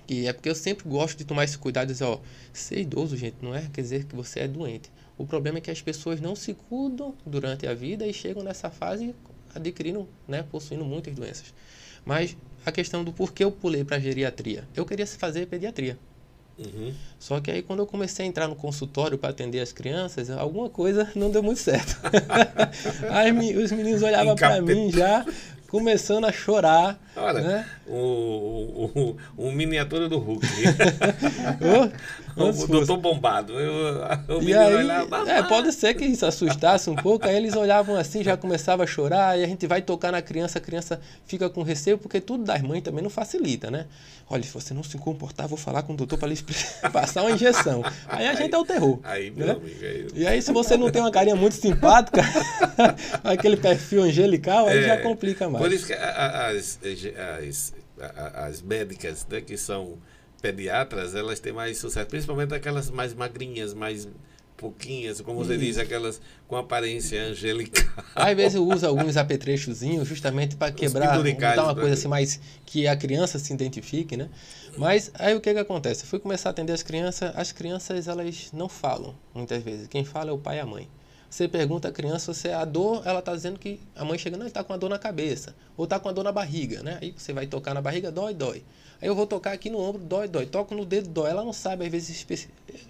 [0.09, 2.19] E é porque eu sempre gosto de tomar esse cuidado e dizer, ó,
[2.53, 4.91] ser idoso, gente, não é quer dizer que você é doente.
[5.17, 8.71] O problema é que as pessoas não se cuidam durante a vida e chegam nessa
[8.71, 9.15] fase
[9.55, 11.55] adquirindo, né, possuindo muitas doenças.
[12.05, 14.67] Mas a questão do porquê eu pulei para geriatria.
[14.75, 15.99] Eu queria fazer pediatria.
[16.59, 16.93] Uhum.
[17.19, 20.69] Só que aí quando eu comecei a entrar no consultório para atender as crianças, alguma
[20.69, 21.99] coisa não deu muito certo.
[23.11, 25.25] aí os meninos olhavam para mim já
[25.69, 27.01] começando a chorar.
[27.17, 27.71] Olha, né?
[27.91, 30.47] O, o, o, miniatura do Hulk.
[32.37, 33.59] o doutor bombado.
[33.59, 37.27] Eu, o e aí, olhava, é, pode ser que isso assustasse um pouco.
[37.27, 39.39] Aí eles olhavam assim, já começava a chorar.
[39.39, 42.63] E a gente vai tocar na criança, a criança fica com receio, porque tudo das
[42.63, 43.87] mães também não facilita, né?
[44.33, 46.41] Olha, se você não se comportar, vou falar com o doutor para ele
[46.93, 47.83] passar uma injeção.
[48.07, 49.01] Aí a gente aí, é o terror.
[49.03, 49.53] Aí, meu né?
[49.55, 50.07] amigo, aí...
[50.15, 52.23] E aí, se você não tem uma carinha muito simpática,
[53.25, 55.65] aquele perfil angelical, aí é, já complica mais.
[55.65, 56.79] Por isso que as,
[57.41, 57.75] as,
[58.35, 59.99] as médicas, né, que são
[60.41, 64.09] pediatras, elas têm mais sucesso, principalmente aquelas mais magrinhas, mais
[64.57, 68.05] pouquinhas, como você diz, aquelas com aparência angelical.
[68.15, 71.23] Às vezes eu uso alguns apetrechozinhos justamente para quebrar,
[71.57, 74.29] dar uma coisa assim mais que a criança se identifique, né?
[74.77, 76.05] Mas aí o que que acontece?
[76.05, 79.89] Eu fui começar a atender as crianças, as crianças elas não falam muitas vezes.
[79.89, 80.89] Quem fala é o pai e a mãe.
[81.31, 84.43] Você pergunta à criança se a dor, ela está dizendo que a mãe chega, não,
[84.43, 86.99] ele está com a dor na cabeça, ou está com a dor na barriga, né?
[87.01, 88.65] Aí você vai tocar na barriga, dói, dói.
[89.01, 90.45] Aí eu vou tocar aqui no ombro, dói, dói.
[90.45, 91.31] Toco no dedo, dói.
[91.31, 92.27] Ela não sabe, às vezes,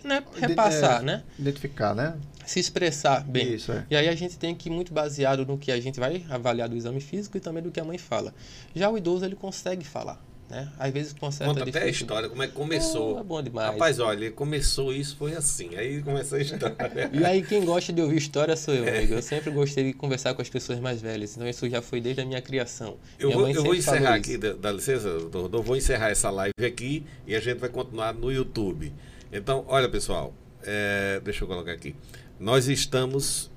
[0.03, 0.25] né?
[0.35, 1.23] repassar, é, né?
[1.39, 2.17] Identificar, né?
[2.45, 3.55] Se expressar bem.
[3.55, 3.87] Isso, é.
[3.91, 6.69] E aí a gente tem que ir muito baseado no que a gente vai avaliar
[6.69, 8.35] do exame físico e também do que a mãe fala.
[8.75, 10.21] Já o idoso, ele consegue falar.
[10.51, 10.69] Né?
[10.77, 13.15] Às vezes com certa Conta até a história, como é que começou.
[13.15, 13.71] Oh, é bom demais.
[13.71, 15.77] Rapaz, olha, começou isso, foi assim.
[15.77, 16.77] Aí começou a história.
[17.15, 19.15] e aí quem gosta de ouvir história sou eu, amigo.
[19.15, 21.37] Eu sempre gostei de conversar com as pessoas mais velhas.
[21.37, 22.97] Então isso já foi desde a minha criação.
[23.17, 26.67] Eu minha vou, eu vou encerrar aqui, dá, dá licença, doutor, vou encerrar essa live
[26.67, 28.93] aqui e a gente vai continuar no YouTube.
[29.33, 30.35] Então, olha pessoal,
[30.65, 31.95] é, deixa eu colocar aqui.
[32.41, 33.53] Nós estamos.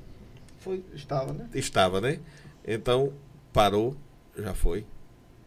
[0.59, 1.49] Foi, estava, né?
[1.55, 2.19] Estava, né?
[2.63, 3.13] Então,
[3.51, 3.97] parou,
[4.37, 4.85] já foi.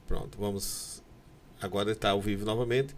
[0.08, 0.95] Pronto, vamos
[1.60, 2.94] agora está ao vivo novamente.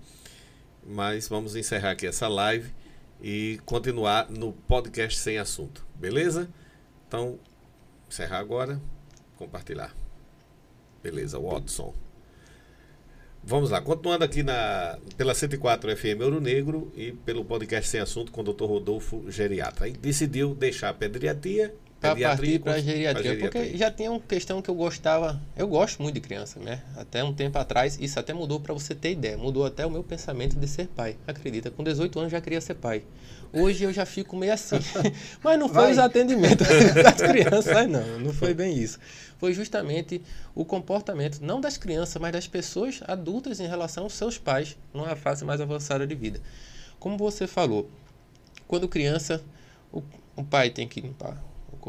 [0.86, 2.72] Mas vamos encerrar aqui essa live
[3.20, 5.86] e continuar no podcast sem assunto.
[5.94, 6.48] Beleza?
[7.06, 7.38] Então,
[8.08, 8.80] encerrar agora,
[9.36, 9.94] compartilhar.
[11.02, 11.94] Beleza, Watson.
[13.42, 18.30] Vamos lá, continuando aqui na, pela 104 FM Ouro Negro e pelo podcast Sem Assunto
[18.30, 18.64] com o Dr.
[18.64, 19.86] Rodolfo Geriatra.
[19.86, 23.78] Aí decidiu deixar a pediatria para partir para geriatria, pra porque geriatria.
[23.78, 26.80] já tinha uma questão que eu gostava, eu gosto muito de criança, né?
[26.96, 30.04] Até um tempo atrás, isso até mudou para você ter ideia, mudou até o meu
[30.04, 31.16] pensamento de ser pai.
[31.26, 33.02] Acredita, com 18 anos já queria ser pai.
[33.52, 34.76] Hoje eu já fico meio assim.
[35.42, 35.92] Mas não foi Vai.
[35.92, 36.66] os atendimentos
[37.02, 38.98] das crianças, não, não foi bem isso.
[39.38, 40.22] Foi justamente
[40.54, 45.14] o comportamento, não das crianças, mas das pessoas adultas em relação aos seus pais numa
[45.14, 46.40] fase mais avançada de vida.
[46.98, 47.88] Como você falou,
[48.66, 49.40] quando criança,
[49.92, 50.02] o,
[50.34, 51.40] o pai tem que limpar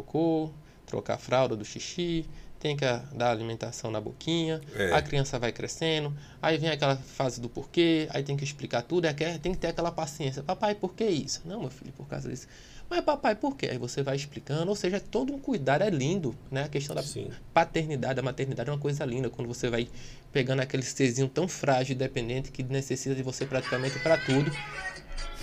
[0.03, 0.51] cocô,
[0.85, 2.25] trocar a fralda do xixi,
[2.59, 2.83] tem que
[3.13, 4.91] dar alimentação na boquinha, É.
[4.91, 9.05] a criança vai crescendo, aí vem aquela fase do porquê, aí tem que explicar tudo,
[9.05, 10.43] é que- tem que ter aquela paciência.
[10.43, 11.41] Papai, por que isso?
[11.45, 12.47] Não, meu filho, por causa disso.
[12.89, 13.67] Mas papai, por quê?
[13.71, 16.63] Aí você vai explicando, ou seja, é todo um cuidado, é lindo, né?
[16.63, 17.29] A questão da Sim.
[17.53, 19.87] paternidade, a maternidade é uma coisa linda, quando você vai
[20.33, 24.51] pegando aquele serzinho tão frágil e dependente que necessita de você praticamente para tudo.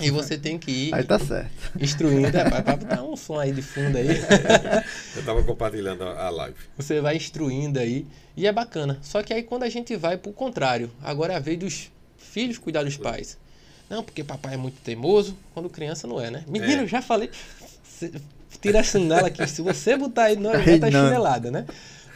[0.01, 1.51] E você tem que ir Aí tá certo.
[1.81, 4.09] instruindo, é, vai dar um som aí de fundo aí.
[5.15, 6.57] Eu tava compartilhando a a live.
[6.77, 8.05] Você vai instruindo aí
[8.37, 8.99] e é bacana.
[9.03, 12.59] Só que aí quando a gente vai pro contrário, agora é a vez dos filhos
[12.59, 13.39] cuidar dos pais.
[13.89, 16.45] Não, porque papai é muito teimoso, quando criança não é, né?
[16.49, 16.87] Menino, É.
[16.87, 17.31] já falei,
[17.85, 18.13] cê-
[18.61, 21.07] tira a chinela aqui, se você botar aí, não Tá vai tá reinando.
[21.09, 21.67] chinelada, né?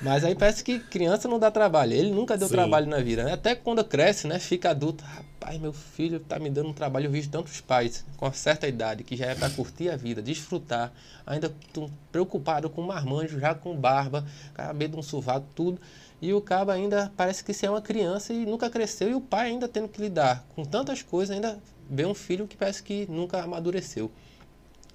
[0.02, 1.92] Mas aí parece que criança não dá trabalho.
[1.92, 2.54] Ele nunca deu Sim.
[2.54, 3.34] trabalho na vida, né?
[3.34, 4.38] Até quando cresce, né?
[4.38, 5.04] Fica adulto.
[5.04, 7.04] Rapaz, meu filho tá me dando um trabalho.
[7.06, 10.22] Eu vejo tantos pais com uma certa idade que já é para curtir a vida,
[10.22, 10.90] desfrutar,
[11.26, 15.78] ainda tão preocupado com marmanjo, já com barba, cabelo de um sovaco, tudo.
[16.20, 19.08] E o cabo ainda parece que se é uma criança e nunca cresceu.
[19.10, 22.56] E o pai ainda tendo que lidar com tantas coisas, ainda vê um filho que
[22.56, 24.10] parece que nunca amadureceu.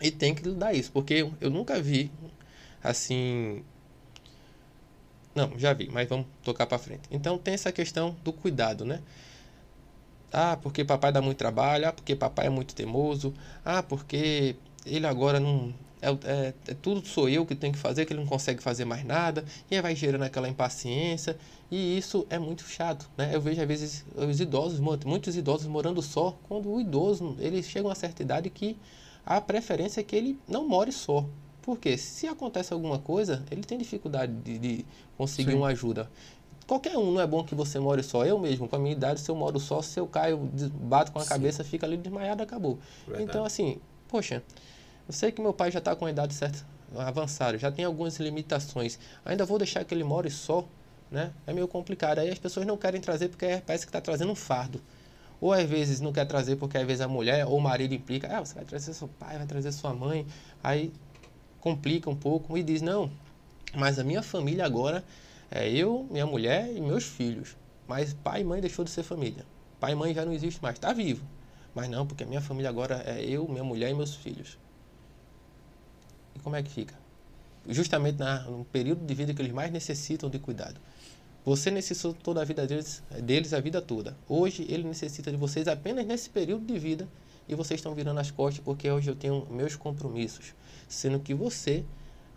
[0.01, 2.11] E tem que lidar isso, porque eu, nunca vi,
[2.83, 3.63] assim,
[5.33, 7.03] não, já vi, mas vamos tocar para frente.
[7.09, 9.01] Então tem essa questão do cuidado, né?
[10.31, 13.33] Ah, porque papai dá muito trabalho, ah, porque papai é muito teimoso,
[13.63, 15.73] ah, porque ele agora não.
[16.05, 18.85] É, é, é tudo sou eu que tenho que fazer, que ele não consegue fazer
[18.85, 21.37] mais nada, e aí vai gerando aquela impaciência,
[21.71, 23.31] e isso é muito chato, né?
[23.33, 27.87] Eu vejo às vezes os idosos, muitos idosos morando só, quando o idoso, ele chega
[27.87, 28.77] a uma certa idade que
[29.25, 31.25] a preferência é que ele não more só.
[31.63, 34.85] Porque se acontece alguma coisa, ele tem dificuldade de, de
[35.17, 35.57] conseguir Sim.
[35.57, 36.11] uma ajuda.
[36.67, 38.23] Qualquer um, não é bom que você more só.
[38.23, 40.37] Eu mesmo, com a minha idade, se eu moro só, se eu caio,
[40.73, 41.29] bato com a Sim.
[41.29, 42.77] cabeça, fica ali desmaiado, acabou.
[43.07, 43.23] Verdade.
[43.23, 44.43] Então, assim, poxa,
[45.07, 46.65] eu sei que meu pai já está com a idade certa,
[46.97, 48.97] avançada, já tem algumas limitações.
[49.23, 50.67] Ainda vou deixar que ele more só,
[51.11, 51.31] né?
[51.45, 52.19] É meio complicado.
[52.19, 54.81] Aí as pessoas não querem trazer porque parece que está trazendo um fardo.
[55.39, 58.35] Ou às vezes não quer trazer porque às vezes a mulher ou o marido implica,
[58.35, 60.25] ah, você vai trazer seu pai, vai trazer sua mãe.
[60.63, 60.91] Aí
[61.59, 63.11] complica um pouco e diz, não,
[63.75, 65.03] mas a minha família agora
[65.51, 67.55] é eu, minha mulher e meus filhos.
[67.87, 69.45] Mas pai e mãe deixou de ser família.
[69.79, 71.23] Pai e mãe já não existe mais, está vivo.
[71.75, 74.57] Mas não, porque a minha família agora é eu, minha mulher e meus filhos.
[76.36, 76.93] E como é que fica?
[77.67, 80.80] Justamente na, no período de vida que eles mais necessitam de cuidado.
[81.45, 84.17] Você necessitou toda a vida deles, deles a vida toda.
[84.28, 87.08] Hoje ele necessita de vocês apenas nesse período de vida
[87.48, 90.54] e vocês estão virando as costas porque hoje eu tenho meus compromissos.
[90.89, 91.84] Sendo que você,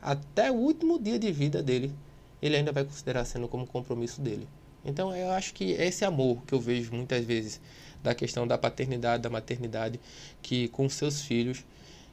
[0.03, 1.95] até o último dia de vida dele,
[2.41, 4.47] ele ainda vai considerar sendo como compromisso dele.
[4.85, 7.61] Então eu acho que esse amor que eu vejo muitas vezes
[8.03, 9.99] da questão da paternidade, da maternidade,
[10.41, 11.65] que com seus filhos,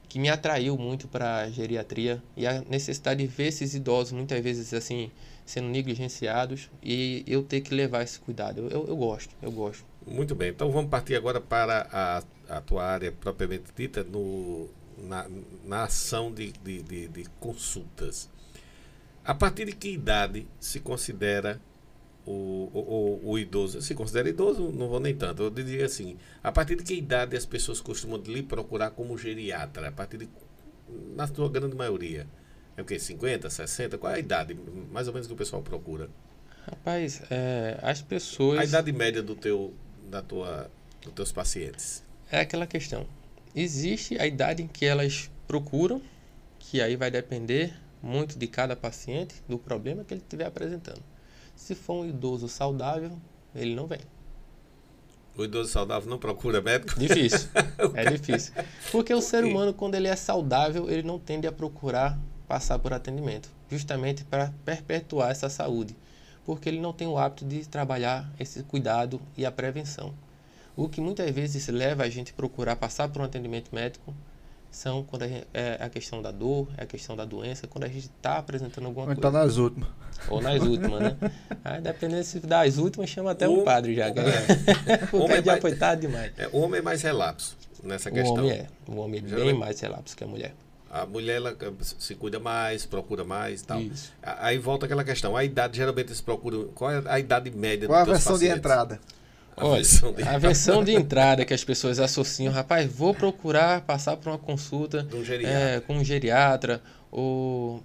[0.08, 4.42] que me atraiu muito para a geriatria e a necessidade de ver esses idosos muitas
[4.42, 5.10] vezes assim
[5.44, 8.60] sendo negligenciados e eu ter que levar esse cuidado.
[8.62, 9.84] Eu, eu, eu gosto, eu gosto.
[10.06, 15.26] Muito bem, então vamos partir agora para a, a tua área propriamente dita no, na,
[15.64, 18.28] na ação de, de, de, de consultas.
[19.24, 21.60] A partir de que idade se considera
[22.26, 23.80] o, o, o, idoso?
[23.80, 25.44] Se considera idoso, não vou nem tanto.
[25.44, 29.88] Eu diria assim: a partir de que idade as pessoas costumam lhe procurar como geriatra?
[29.88, 30.28] A partir de.
[31.14, 32.26] Na sua grande maioria.
[32.76, 32.98] É o quê?
[32.98, 33.96] 50, 60?
[33.96, 34.54] Qual é a idade
[34.92, 36.10] mais ou menos que o pessoal procura?
[36.68, 38.58] Rapaz, é, as pessoas.
[38.58, 39.72] A idade média do teu,
[40.10, 40.70] da tua,
[41.02, 42.04] dos teus pacientes.
[42.30, 43.06] É aquela questão.
[43.54, 46.02] Existe a idade em que elas procuram,
[46.58, 51.02] que aí vai depender muito de cada paciente, do problema que ele estiver apresentando.
[51.56, 53.18] Se for um idoso saudável,
[53.54, 54.00] ele não vem.
[55.36, 56.98] O idoso saudável não procura médico?
[56.98, 57.48] Difícil.
[57.94, 58.54] é difícil.
[58.92, 62.92] Porque o ser humano, quando ele é saudável, ele não tende a procurar passar por
[62.92, 65.96] atendimento, justamente para perpetuar essa saúde,
[66.44, 70.14] porque ele não tem o hábito de trabalhar esse cuidado e a prevenção.
[70.76, 74.14] O que muitas vezes leva a gente a procurar passar por um atendimento médico
[74.76, 77.84] são quando a, gente, é a questão da dor, é a questão da doença, quando
[77.84, 79.18] a gente está apresentando alguma Ou coisa.
[79.20, 79.88] então nas últimas.
[80.28, 81.16] Ou nas últimas, né?
[81.64, 84.10] Aí, dependendo se das últimas, chama até O- um padre já.
[84.10, 84.96] que- É.
[85.10, 86.32] Porque Homem é de vai- apoitado demais.
[86.36, 88.34] É, o homem é mais relapso nessa O questão.
[88.34, 88.66] homem é.
[88.86, 90.54] O homem é bem mais relapso que a mulher.
[90.90, 93.80] A mulher ela se cuida mais, procura mais e tal.
[93.80, 94.12] Isso.
[94.22, 95.36] Aí volta aquela questão.
[95.36, 96.68] A idade, geralmente eles procuram.
[96.74, 98.58] Qual é a idade média Qual a versão de pacientes?
[98.58, 99.00] entrada?
[99.56, 103.80] A Olha, versão de, a versão de entrada que as pessoas associam, rapaz, vou procurar
[103.82, 107.82] passar por uma consulta um é, com um geriatra ou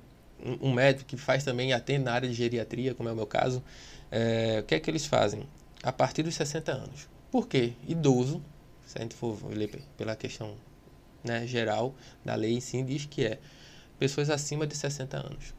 [0.62, 3.64] um médico que faz também atende na área de geriatria, como é o meu caso.
[4.12, 5.44] É, o que é que eles fazem?
[5.84, 7.08] A partir dos 60 anos.
[7.32, 7.74] Por quê?
[7.88, 8.42] Idoso,
[8.86, 10.56] se a gente for ler pe- pela questão
[11.24, 13.40] né, geral da lei em si, diz que é
[13.98, 15.54] pessoas acima de 60 anos.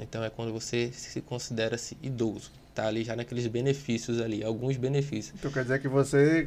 [0.00, 2.50] Então é quando você se considera-se idoso.
[2.74, 5.34] Tá ali já naqueles benefícios ali, alguns benefícios.
[5.38, 6.46] Então quer dizer que você,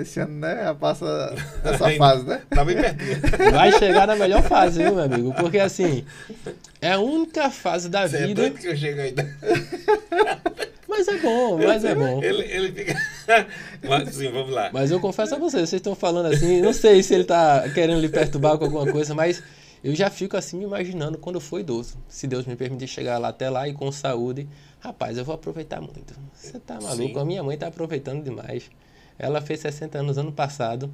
[0.00, 2.40] esse ano, né, passa essa fase, né?
[2.48, 3.18] Tá bem pertinho.
[3.50, 5.34] Vai chegar na melhor fase, viu, meu amigo?
[5.34, 6.04] Porque assim,
[6.80, 8.42] é a única fase da Você é vida.
[8.42, 9.28] doido que eu chego ainda.
[10.88, 12.22] Mas é bom, mas é bom.
[12.22, 12.96] Ele, ele fica.
[13.88, 14.70] Mas sim, vamos lá.
[14.72, 18.00] Mas eu confesso a vocês, vocês estão falando assim, não sei se ele tá querendo
[18.00, 19.40] lhe perturbar com alguma coisa, mas
[19.82, 21.96] eu já fico assim me imaginando quando eu for idoso.
[22.08, 25.80] Se Deus me permitir chegar lá até lá e com saúde, rapaz, eu vou aproveitar
[25.80, 26.14] muito.
[26.34, 27.14] Você tá maluco?
[27.14, 27.18] Sim.
[27.18, 28.70] A minha mãe tá aproveitando demais.
[29.18, 30.90] Ela fez 60 anos ano passado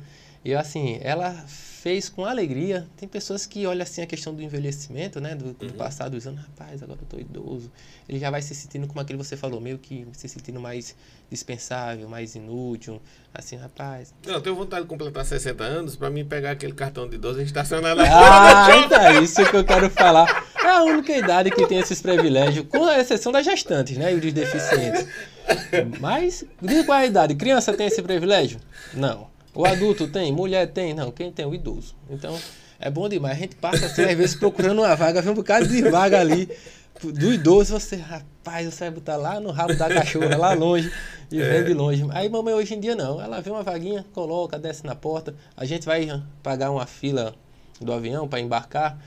[0.46, 2.86] e assim, ela fez com alegria.
[2.96, 6.40] Tem pessoas que olham assim a questão do envelhecimento, né, do, do passar dos anos,
[6.40, 7.68] rapaz, agora eu tô idoso.
[8.08, 10.94] Ele já vai se sentindo como aquele que você falou, meio que se sentindo mais
[11.28, 13.02] dispensável, mais inútil,
[13.34, 14.14] assim, rapaz.
[14.24, 17.40] Não, eu tenho vontade de completar 60 anos pra mim pegar aquele cartão de idoso
[17.40, 20.46] e estacionar na Ah, então é isso que eu quero falar.
[20.62, 24.14] É a única idade que tem esses privilégios, com exceção das gestantes, né?
[24.14, 25.08] E dos deficientes.
[25.98, 27.34] Mas, diz qual é a idade?
[27.34, 28.60] Criança tem esse privilégio?
[28.94, 29.34] Não.
[29.56, 30.30] O adulto tem?
[30.30, 30.92] Mulher tem?
[30.92, 31.10] Não.
[31.10, 31.46] Quem tem?
[31.46, 31.94] O idoso.
[32.10, 32.38] Então,
[32.78, 33.36] é bom demais.
[33.36, 36.48] A gente passa, assim, às vezes, procurando uma vaga, vem um bocado de vaga ali.
[37.02, 40.90] Do idoso, você, rapaz, você vai botar lá no rabo da cachorra, lá longe,
[41.30, 42.06] e vem de longe.
[42.10, 43.20] Aí, mamãe, hoje em dia, não.
[43.20, 45.34] Ela vê uma vaguinha, coloca, desce na porta.
[45.56, 47.34] A gente vai pagar uma fila
[47.80, 48.98] do avião para embarcar.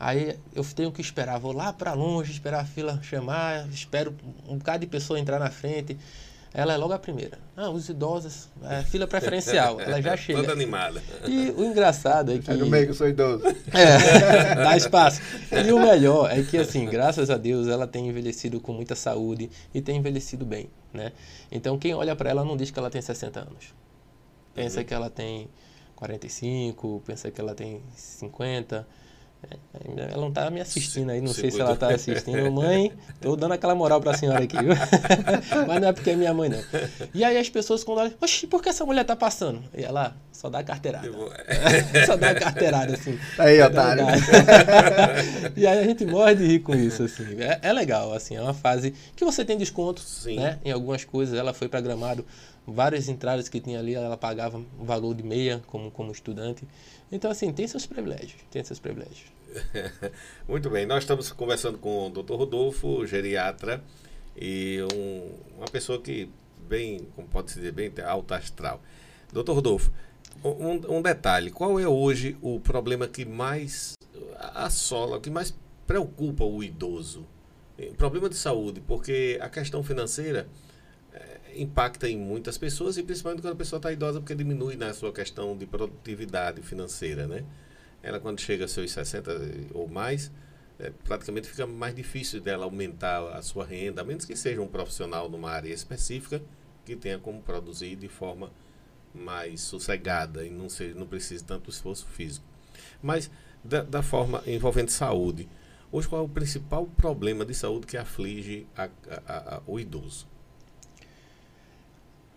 [0.00, 4.14] Aí eu tenho que esperar, vou lá para longe, esperar a fila chamar, espero
[4.48, 5.98] um bocado de pessoa entrar na frente.
[6.58, 7.38] Ela é logo a primeira.
[7.56, 10.52] Ah, os idosos, é, fila preferencial, ela já Toda chega.
[10.52, 11.00] animada.
[11.24, 12.50] E o engraçado é que.
[12.50, 13.46] É no meio que eu sou idoso.
[13.46, 15.20] É, dá espaço.
[15.52, 19.48] E o melhor é que, assim, graças a Deus, ela tem envelhecido com muita saúde
[19.72, 21.12] e tem envelhecido bem, né?
[21.48, 23.72] Então, quem olha para ela não diz que ela tem 60 anos.
[24.52, 25.48] Pensa que ela tem
[25.94, 28.84] 45, pensa que ela tem 50.
[29.96, 32.50] Ela não tá me assistindo aí, não sei se ela tá assistindo.
[32.50, 34.74] Mãe, tô dando aquela moral pra senhora aqui, viu?
[35.66, 36.58] Mas não é porque é minha mãe, não.
[37.14, 39.62] E aí as pessoas quando olham, oxi, por que essa mulher tá passando?
[39.76, 41.10] E ela só dá carteirada.
[41.10, 41.30] Vou-
[42.06, 43.18] só dá carteirada, assim.
[43.38, 44.04] Aí, Tá otário.
[45.56, 47.40] e aí a gente morre de rir com isso, assim.
[47.40, 50.36] É, é legal, assim, é uma fase que você tem desconto, Sim.
[50.36, 50.58] né?
[50.64, 52.24] Em algumas coisas, ela foi para Gramado,
[52.72, 56.66] várias entradas que tinha ali, ela pagava um valor de meia como, como estudante.
[57.10, 59.24] Então, assim, tem seus privilégios, tem seus privilégios.
[60.46, 62.34] Muito bem, nós estamos conversando com o Dr.
[62.34, 63.82] Rodolfo, geriatra,
[64.36, 66.30] e um- uma pessoa que
[66.68, 68.80] bem, como pode se dizer, bem alta astral.
[69.32, 69.52] Dr.
[69.52, 69.90] Rodolfo,
[70.44, 73.94] um, um detalhe, qual é hoje o problema que mais
[74.54, 75.54] assola, que mais
[75.86, 77.26] preocupa o idoso?
[77.96, 80.48] Problema de saúde, porque a questão financeira
[81.60, 85.12] impacta em muitas pessoas e principalmente quando a pessoa está idosa, porque diminui na sua
[85.12, 87.44] questão de produtividade financeira, né?
[88.02, 89.30] Ela quando chega aos seus 60
[89.74, 90.30] ou mais,
[90.78, 94.68] é, praticamente fica mais difícil dela aumentar a sua renda, a menos que seja um
[94.68, 96.40] profissional numa área específica
[96.84, 98.50] que tenha como produzir de forma
[99.14, 102.46] mais sossegada e não, seja, não precise tanto esforço físico.
[103.02, 103.30] Mas
[103.64, 105.48] da, da forma envolvendo saúde,
[105.90, 108.88] hoje qual é o principal problema de saúde que aflige a-
[109.26, 110.26] a- a- o idoso?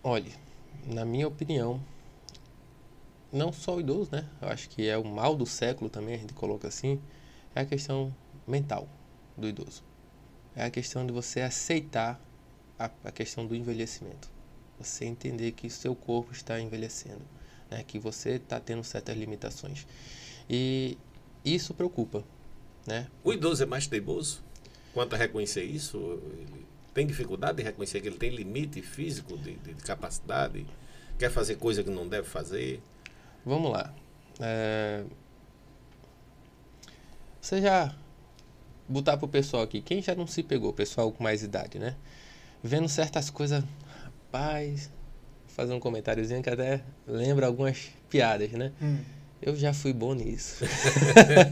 [0.03, 0.31] Olha,
[0.87, 1.79] na minha opinião,
[3.31, 4.27] não só o idoso, né?
[4.41, 6.99] Eu acho que é o mal do século também, a gente coloca assim,
[7.53, 8.13] é a questão
[8.47, 8.89] mental
[9.37, 9.83] do idoso.
[10.55, 12.19] É a questão de você aceitar
[12.79, 14.27] a, a questão do envelhecimento.
[14.79, 17.21] Você entender que seu corpo está envelhecendo,
[17.69, 17.83] né?
[17.83, 19.85] Que você está tendo certas limitações.
[20.49, 20.97] E
[21.45, 22.23] isso preocupa,
[22.87, 23.07] né?
[23.23, 24.41] O idoso é mais teimoso
[24.93, 25.97] quanto a reconhecer isso?
[26.33, 30.65] Ele tem dificuldade de reconhecer que ele tem limite físico de, de capacidade?
[31.17, 32.81] Quer fazer coisa que não deve fazer?
[33.46, 33.94] Vamos lá.
[34.39, 35.04] É...
[37.39, 37.96] Você já
[38.87, 41.96] botar pro pessoal aqui, quem já não se pegou, pessoal com mais idade, né?
[42.63, 43.63] Vendo certas coisas,
[44.04, 44.92] rapaz,
[45.48, 48.71] vou fazer um comentáriozinho que até lembra algumas piadas, né?
[48.81, 49.00] Hum.
[49.42, 50.63] Eu já fui bom nisso.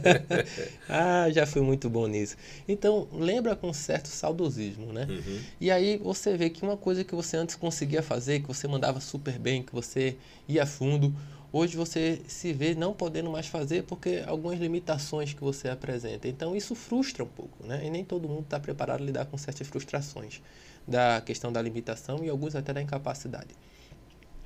[0.87, 2.37] ah, já fui muito bom nisso.
[2.67, 5.07] Então, lembra com certo saudosismo, né?
[5.09, 5.39] Uhum.
[5.59, 8.99] E aí você vê que uma coisa que você antes conseguia fazer, que você mandava
[8.99, 10.15] super bem, que você
[10.47, 11.13] ia fundo,
[11.51, 16.27] hoje você se vê não podendo mais fazer porque algumas limitações que você apresenta.
[16.27, 17.81] Então isso frustra um pouco, né?
[17.83, 20.41] E nem todo mundo está preparado a lidar com certas frustrações
[20.87, 23.55] da questão da limitação e alguns até da incapacidade.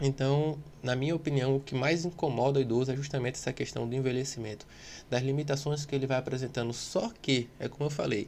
[0.01, 3.95] Então, na minha opinião, o que mais incomoda o idoso é justamente essa questão do
[3.95, 4.65] envelhecimento,
[5.09, 6.73] das limitações que ele vai apresentando.
[6.73, 8.27] Só que, é como eu falei,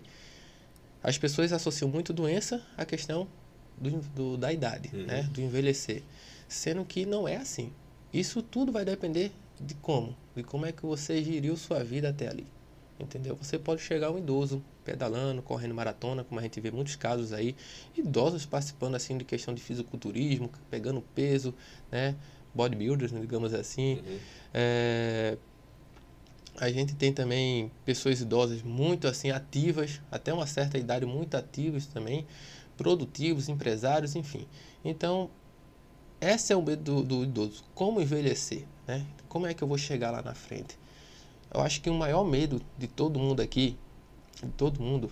[1.03, 3.27] as pessoas associam muito doença à questão
[3.77, 5.05] do, do da idade, uhum.
[5.05, 5.23] né?
[5.23, 6.01] do envelhecer,
[6.47, 7.71] sendo que não é assim.
[8.13, 12.27] Isso tudo vai depender de como, de como é que você geriu sua vida até
[12.27, 12.47] ali.
[12.99, 13.35] Entendeu?
[13.35, 17.55] Você pode chegar um idoso pedalando, correndo maratona, como a gente vê muitos casos aí,
[17.95, 21.53] idosos participando assim de questão de fisiculturismo, pegando peso,
[21.91, 22.15] né?
[22.53, 23.95] Bodybuilders, né, digamos assim.
[23.95, 24.19] Uhum.
[24.53, 25.37] É...
[26.57, 31.85] A gente tem também pessoas idosas muito assim ativas, até uma certa idade muito ativas
[31.85, 32.25] também,
[32.77, 34.47] produtivos, empresários, enfim.
[34.85, 35.29] Então,
[36.21, 39.05] esse é o medo do, do idoso, como envelhecer, né?
[39.27, 40.77] Como é que eu vou chegar lá na frente?
[41.55, 43.77] Eu acho que o maior medo de todo mundo aqui,
[44.43, 45.09] de todo mundo,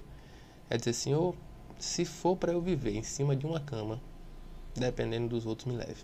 [0.70, 1.34] é dizer assim, oh,
[1.80, 4.02] se for para eu viver em cima de uma cama,
[4.76, 6.04] dependendo dos outros me leve.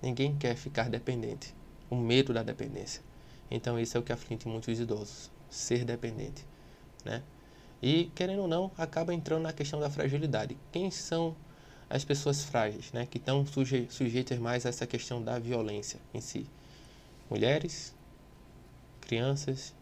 [0.00, 1.52] Ninguém quer ficar dependente.
[1.90, 3.02] O medo da dependência.
[3.50, 6.46] Então isso é o que aflige muitos idosos, ser dependente,
[7.04, 7.20] né?
[7.82, 10.56] E querendo ou não, acaba entrando na questão da fragilidade.
[10.70, 11.34] Quem são
[11.90, 16.20] as pessoas frágeis, né, que estão suje sujeitas mais a essa questão da violência em
[16.20, 16.46] si?
[17.28, 17.92] Mulheres,
[19.12, 19.74] crianças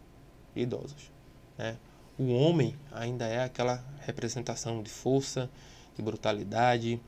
[0.56, 1.12] e idosos.
[1.56, 1.76] Né?
[2.18, 5.48] O homem ainda é aquela representação de força,
[5.94, 7.00] de brutalidade,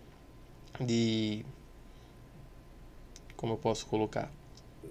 [0.80, 1.44] de.
[3.36, 4.30] Como eu posso colocar?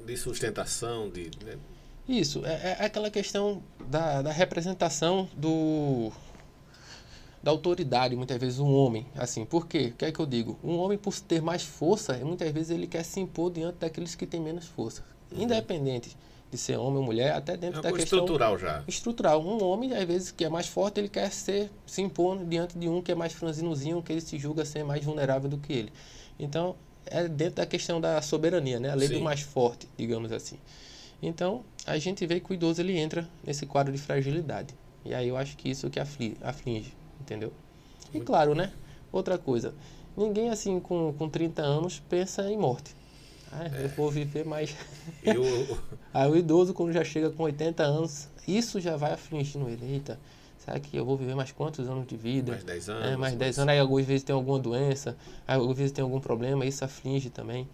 [0.06, 1.32] De sustentação, de.
[1.46, 1.58] Né?
[2.06, 6.12] Isso, é, é aquela questão da, da representação do,
[7.42, 9.92] da autoridade, muitas vezes um homem, assim, por quê?
[9.94, 10.60] O que é que eu digo?
[10.62, 14.28] Um homem, por ter mais força, muitas vezes ele quer se impor diante daqueles que
[14.28, 15.44] têm menos força, uhum.
[15.44, 16.18] independente
[16.52, 18.84] de ser homem ou mulher, até dentro é da questão estrutural já.
[18.86, 19.42] Estrutural.
[19.42, 22.90] Um homem, às vezes, que é mais forte, ele quer ser se impor diante de
[22.90, 25.94] um que é mais franzinozinho, que ele se julga ser mais vulnerável do que ele.
[26.38, 26.76] Então,
[27.06, 28.90] é dentro da questão da soberania, né?
[28.90, 29.16] A lei Sim.
[29.16, 30.58] do mais forte, digamos assim.
[31.22, 34.74] Então, a gente vê que o idoso ele entra nesse quadro de fragilidade.
[35.06, 37.54] E aí eu acho que isso que aflige, aflige entendeu?
[38.14, 38.74] E claro, né?
[39.12, 39.74] Outra coisa,
[40.18, 42.96] ninguém assim com, com 30 anos pensa em morte.
[43.52, 43.86] Ah, é.
[43.86, 44.76] Eu vou viver mais.
[45.24, 45.44] Eu...
[46.14, 49.94] Aí o idoso, quando já chega com 80 anos, isso já vai afligindo ele.
[49.94, 50.20] Eita,
[50.58, 52.54] será que eu vou viver mais quantos anos de vida?
[52.54, 53.06] Mais 10 anos.
[53.06, 53.72] É, mais 10 anos.
[53.74, 57.68] Aí algumas vezes tem alguma doença, aí algumas vezes tem algum problema, isso aflige também.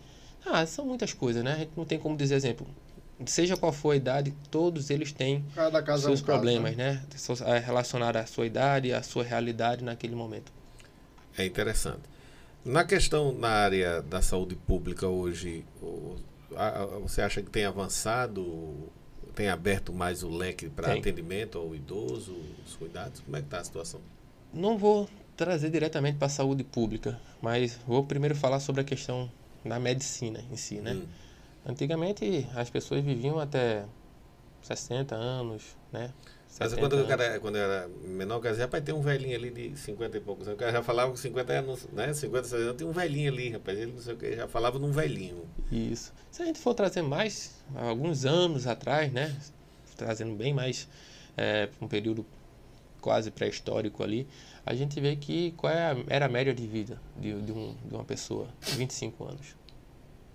[0.46, 1.54] Ah, são muitas coisas, né?
[1.54, 2.66] A gente não tem como dizer exemplo.
[3.26, 5.44] Seja qual for a idade, todos eles têm
[6.00, 7.52] seus é um problemas, caso, né?
[7.52, 7.60] né?
[7.60, 10.52] Relacionados à sua idade, à sua realidade naquele momento.
[11.36, 12.02] É interessante.
[12.68, 15.64] Na questão na área da saúde pública hoje,
[17.02, 18.90] você acha que tem avançado,
[19.34, 23.22] tem aberto mais o leque para atendimento ao idoso, os cuidados?
[23.22, 24.02] Como é que está a situação?
[24.54, 25.08] Não vou
[25.38, 29.32] trazer diretamente para a saúde pública, mas vou primeiro falar sobre a questão
[29.64, 30.92] da medicina em si, né?
[30.94, 31.06] Hum.
[31.66, 33.86] Antigamente as pessoas viviam até
[34.62, 36.12] 60 anos, né?
[36.60, 37.06] Mas quando anos.
[37.06, 40.18] o cara quando era menor, o cara dizia, rapaz, tem um velhinho ali de 50
[40.18, 40.58] e poucos anos.
[40.58, 42.14] O cara já falava com 50 anos, né?
[42.14, 43.78] 50, 60 anos, tem um velhinho ali, rapaz.
[43.78, 45.46] Ele não sei o que, já falava num velhinho.
[45.72, 46.14] Isso.
[46.32, 49.36] Se a gente for trazer mais, alguns anos atrás, né?
[49.96, 50.88] Trazendo bem mais
[51.36, 52.26] é, um período
[53.02, 54.28] quase pré-histórico ali,
[54.66, 57.94] a gente vê que qual é era a média de vida de, de, um, de
[57.94, 58.48] uma pessoa?
[58.62, 59.56] 25 anos,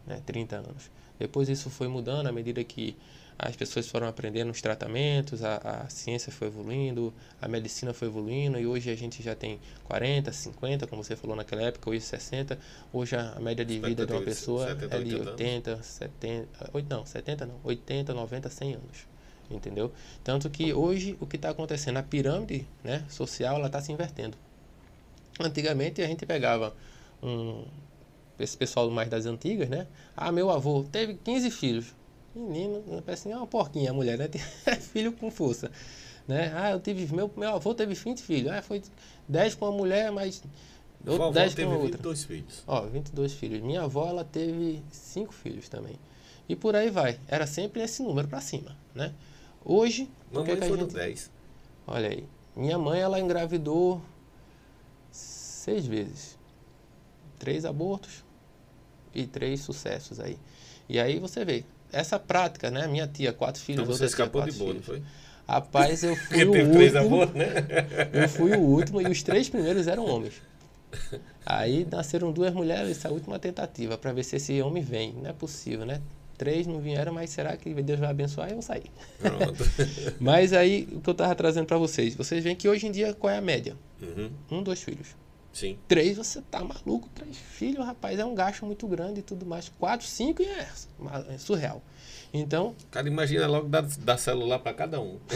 [0.07, 0.23] né?
[0.25, 0.91] 30 anos.
[1.19, 2.97] Depois isso foi mudando à medida que
[3.43, 8.57] as pessoas foram aprendendo os tratamentos, a, a, ciência foi evoluindo, a medicina foi evoluindo
[8.57, 12.57] e hoje a gente já tem 40, 50, como você falou naquela época, hoje 60.
[12.93, 17.05] Hoje a média de vida de uma pessoa 70, é de 80, 70, 80, não,
[17.05, 19.07] 70 não, 80, 90, 100 anos.
[19.51, 19.93] Entendeu?
[20.23, 24.39] Tanto que hoje o que está acontecendo, a pirâmide né, social ela está se invertendo.
[25.41, 26.77] Antigamente a gente pegava
[27.21, 27.65] um,
[28.39, 29.89] esse pessoal mais das antigas, né?
[30.17, 32.02] Ah, meu avô teve 15 filhos.
[32.35, 34.29] Menino, parece assim, é uma porquinha a mulher, né?
[34.81, 35.71] filho com força.
[36.27, 36.53] Né?
[36.55, 38.51] Ah, eu tive, meu, meu avô teve 20 filhos.
[38.51, 38.83] Ah, foi
[39.29, 40.43] 10 com uma mulher, mas
[41.07, 41.83] outro 10 com outra.
[41.83, 42.63] 22 filhos.
[42.67, 43.61] Ó, 22 filhos.
[43.63, 45.97] Minha avó, ela teve 5 filhos também.
[46.49, 47.19] E por aí vai.
[47.29, 49.13] Era sempre esse número para cima, né?
[49.65, 50.95] Hoje, Mamãe que, é foram gente...
[50.95, 51.31] 10.
[51.87, 52.25] Olha aí.
[52.55, 54.03] Minha mãe, ela engravidou
[55.11, 56.39] seis vezes.
[57.39, 58.25] Três abortos
[59.15, 60.39] e três sucessos aí.
[60.89, 62.87] E aí você vê, essa prática, né?
[62.87, 65.03] Minha tia, quatro filhos, então você escapou de boa, não foi?
[65.47, 67.27] Rapaz, eu fui o último.
[67.35, 67.55] né?
[68.13, 70.35] eu fui o último e os três primeiros eram homens.
[71.45, 75.13] Aí nasceram duas mulheres, essa última tentativa, para ver se esse homem vem.
[75.15, 76.01] Não é possível, né?
[76.39, 78.49] Três não vieram, mas será que Deus vai abençoar?
[78.49, 78.91] Eu vou sair.
[79.21, 79.63] Pronto.
[80.19, 82.17] Mas aí, o que eu tava trazendo para vocês.
[82.17, 83.77] Vocês veem que hoje em dia, qual é a média?
[84.01, 84.31] Uhum.
[84.51, 85.15] Um, dois filhos.
[85.53, 85.79] Sim.
[85.87, 87.09] Três, você tá maluco.
[87.15, 89.69] Três filhos, rapaz, é um gasto muito grande e tudo mais.
[89.79, 90.69] Quatro, cinco, e é,
[91.29, 91.83] é surreal.
[92.33, 95.19] Então, O cara imagina logo dar, dar celular para cada um.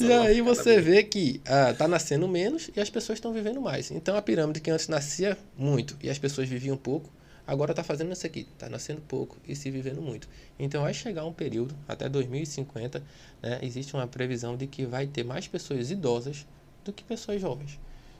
[0.00, 3.90] E aí você vê que ah, tá nascendo menos e as pessoas estão vivendo mais.
[3.90, 7.10] Então a pirâmide que antes nascia muito e as pessoas viviam pouco,
[7.46, 10.28] agora está fazendo isso aqui, está nascendo pouco e se vivendo muito.
[10.58, 13.02] Então vai chegar um período, até 2050,
[13.42, 16.46] né, existe uma previsão de que vai ter mais pessoas idosas
[16.86, 17.78] do que pessoas jovens.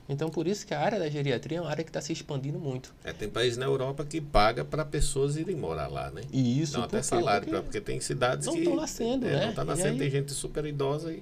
[0.09, 2.57] Então por isso que a área da geriatria é uma área que está se expandindo
[2.59, 2.93] muito.
[3.03, 6.21] É, tem país na Europa que paga para pessoas irem morar lá, né?
[6.31, 8.63] E isso não até salário, Porque- porque, tem cidades não que.
[8.63, 9.45] tão nascendo, é, né?
[9.47, 11.21] Não tá E nascendo, aí- tem gente super idosa e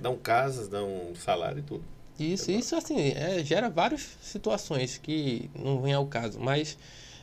[0.00, 1.84] dão casas, dão salário e tudo.
[2.18, 6.78] Isso, isso assim, é, gera várias situações que não vem ao caso, mas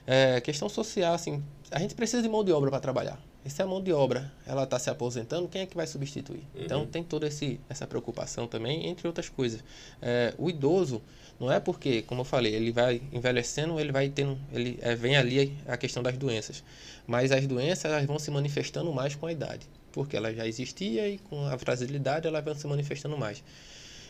[0.05, 1.41] é, questão social, assim,
[1.71, 3.17] a gente precisa de mão de obra para trabalhar.
[3.45, 6.43] E se a mão de obra ela está se aposentando, quem é que vai substituir?
[6.53, 9.63] Então tem toda esse, essa preocupação também, entre outras coisas.
[10.01, 11.01] É, o idoso,
[11.39, 15.15] não é porque, como eu falei, ele vai envelhecendo, ele vai tendo, ele é, vem
[15.15, 16.63] ali a questão das doenças.
[17.07, 21.07] Mas as doenças elas vão se manifestando mais com a idade, porque ela já existia
[21.07, 23.41] e com a fragilidade ela vai se manifestando mais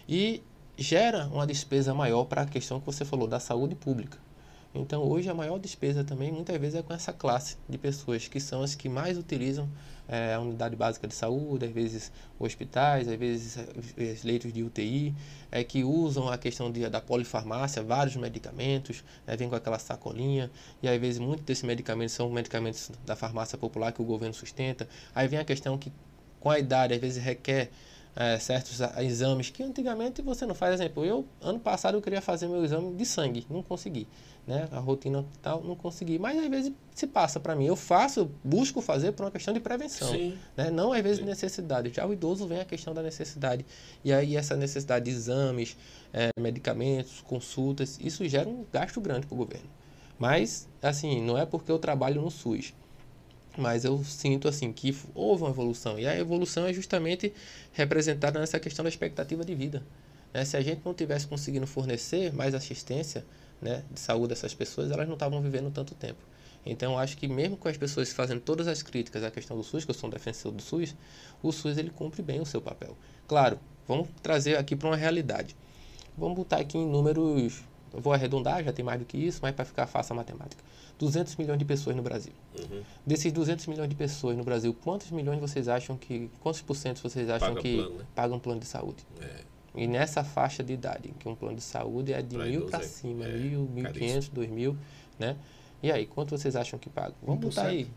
[0.09, 0.41] e
[0.75, 4.17] gera uma despesa maior para a questão que você falou da saúde pública.
[4.73, 8.39] Então, hoje a maior despesa também muitas vezes é com essa classe de pessoas que
[8.39, 9.67] são as que mais utilizam
[10.07, 14.61] eh, a unidade básica de saúde, às vezes hospitais, às vezes eh, os leitos de
[14.61, 15.15] UTI,
[15.51, 20.51] é que usam a questão de, da polifarmácia, vários medicamentos, eh, vem com aquela sacolinha,
[20.83, 24.87] e às vezes muitos desses medicamentos são medicamentos da farmácia popular que o governo sustenta.
[25.15, 25.91] Aí vem a questão que
[26.39, 27.71] com a idade às vezes requer
[28.19, 30.73] eh, certos exames que antigamente você não faz.
[30.73, 34.09] Exemplo, eu ano passado eu queria fazer meu exame de sangue, não consegui,
[34.45, 34.67] né?
[34.73, 36.19] A rotina tal, não consegui.
[36.19, 39.61] Mas às vezes se passa para mim, eu faço, busco fazer por uma questão de
[39.61, 40.37] prevenção, Sim.
[40.57, 40.69] né?
[40.69, 41.93] Não às vezes necessidade.
[41.93, 43.65] Já o idoso vem a questão da necessidade
[44.03, 45.77] e aí essa necessidade de exames,
[46.11, 49.69] eh, medicamentos, consultas, isso gera um gasto grande para o governo.
[50.19, 52.73] Mas assim, não é porque eu trabalho no SUS.
[53.59, 55.99] Mas eu sinto assim que houve uma evolução.
[55.99, 57.33] E a evolução é justamente
[57.73, 59.83] representada nessa questão da expectativa de vida.
[60.33, 60.45] né?
[60.45, 63.25] Se a gente não tivesse conseguindo fornecer mais assistência
[63.61, 66.23] né, de saúde a essas pessoas, elas não estavam vivendo tanto tempo.
[66.65, 69.85] Então, acho que mesmo com as pessoas fazendo todas as críticas à questão do SUS,
[69.85, 70.95] que eu sou um defensor do SUS,
[71.41, 72.97] o SUS ele cumpre bem o seu papel.
[73.27, 75.55] Claro, vamos trazer aqui para uma realidade.
[76.17, 79.65] Vamos botar aqui em números, vou arredondar, já tem mais do que isso, mas para
[79.65, 80.61] ficar fácil a matemática.
[80.99, 82.33] 200 milhões de pessoas no Brasil.
[82.59, 82.83] Uhum.
[83.05, 87.01] Desses 200 milhões de pessoas no Brasil, quantos milhões vocês acham que, quantos por cento
[87.01, 88.05] vocês acham Paga que plano, né?
[88.13, 89.05] pagam plano de saúde?
[89.21, 89.41] É.
[89.75, 92.83] E nessa faixa de idade, que um plano de saúde é de Pra mil para
[92.83, 94.75] é- cima, é mil, mil quinhentos, dois mil,
[95.17, 95.37] né?
[95.81, 97.15] E aí, quanto vocês acham que pagam?
[97.23, 97.69] Vamos botar 1%.
[97.69, 97.87] aí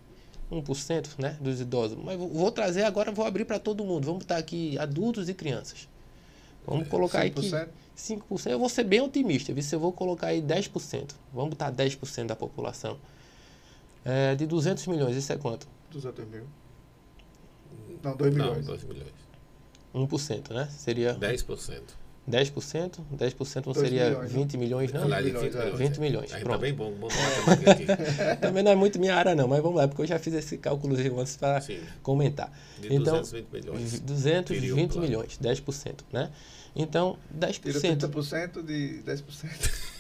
[0.51, 1.99] 1%, né, dos idosos.
[2.03, 4.05] Mas vou- vou trazer agora, vou abrir para todo mundo.
[4.05, 5.89] Vamos botar aqui adultos e crianças.
[6.67, 7.69] Vamos colocar aí que 5%?
[7.97, 9.63] 5%, eu vou ser bem otimista, viu?
[9.63, 11.13] se eu vou colocar aí 10%.
[11.33, 12.99] Vamos botar 10% da população.
[14.05, 15.67] É, de 200 milhões, isso é quanto?
[15.91, 16.45] 200 mil.
[18.03, 18.67] Não, 2 Não, milhões.
[18.67, 19.13] 2 milhões.
[19.95, 20.69] 1%, né?
[20.71, 21.83] Seria 10%.
[22.31, 23.01] 10%?
[23.17, 24.39] 10% não seria milhões, né?
[24.39, 25.05] 20 milhões, não?
[25.05, 25.59] Milhões, 20 é.
[25.59, 25.79] milhões.
[25.79, 26.01] 20 é.
[26.01, 26.57] milhões, A gente pronto.
[26.57, 27.87] tá bem bom, bom aqui.
[28.41, 30.57] Também não é muito minha área, não, mas vamos lá, porque eu já fiz esse
[30.57, 31.61] cálculo antes para
[32.03, 32.53] comentar.
[32.81, 34.01] de Então, 220 milhões.
[34.01, 35.03] 220 Teria um plano.
[35.03, 36.31] milhões, 10%, né?
[36.77, 37.97] Então, Tira 10%.
[38.09, 39.93] 30% de 10%.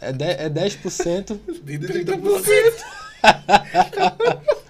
[0.00, 1.38] É, de, é 10%.
[1.64, 2.84] De 30%.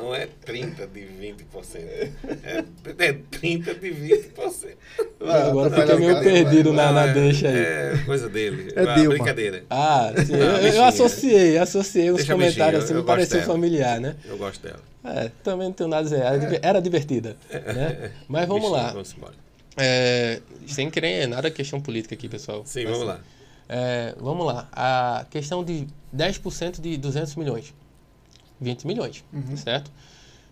[0.00, 2.10] Não é 30 de 20%.
[2.44, 2.64] É,
[3.08, 4.74] é 30 de 20%.
[5.20, 7.56] Agora vai fiquei lá, meio cara, perdido na, na Ah, é- deixa aí.
[7.56, 8.72] É coisa dele.
[8.74, 9.10] É Ah, Dilma.
[9.10, 9.64] brincadeira.
[9.68, 10.86] Ah, sim, eu, eu bichinha.
[10.86, 14.16] associei, associei os comentários assim, eu me pareceu familiar, né?
[14.24, 14.80] Eu gosto dela.
[15.04, 18.10] É, também não tenho nada a dizer, era, era divertida, né?
[18.28, 19.34] Mas vamos Bichinha, lá, Vamos embora.
[19.76, 22.62] é, sem querer nada questão política aqui, pessoal.
[22.66, 23.20] Sim, Mas, vamos lá.
[23.68, 27.72] é, vamos lá, a questão de 10% de 200 milhões,
[28.60, 29.56] 20 milhões, Uhum.
[29.56, 29.90] certo?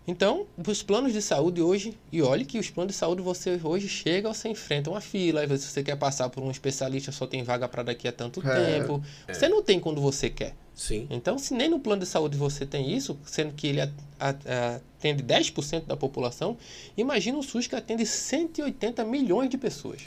[0.07, 3.87] Então, os planos de saúde hoje, e olhe que os planos de saúde você hoje
[3.89, 7.43] chega, você enfrenta uma fila, às vezes você quer passar por um especialista, só tem
[7.43, 9.03] vaga para daqui a tanto É, tempo.
[9.31, 10.55] Você não tem quando você quer.
[10.75, 11.07] Sim.
[11.11, 13.81] Então, se nem no plano de saúde você tem isso, sendo que ele
[14.19, 16.57] atende 10% da população,
[16.97, 20.03] imagina o SUS que atende 180 milhões de pessoas.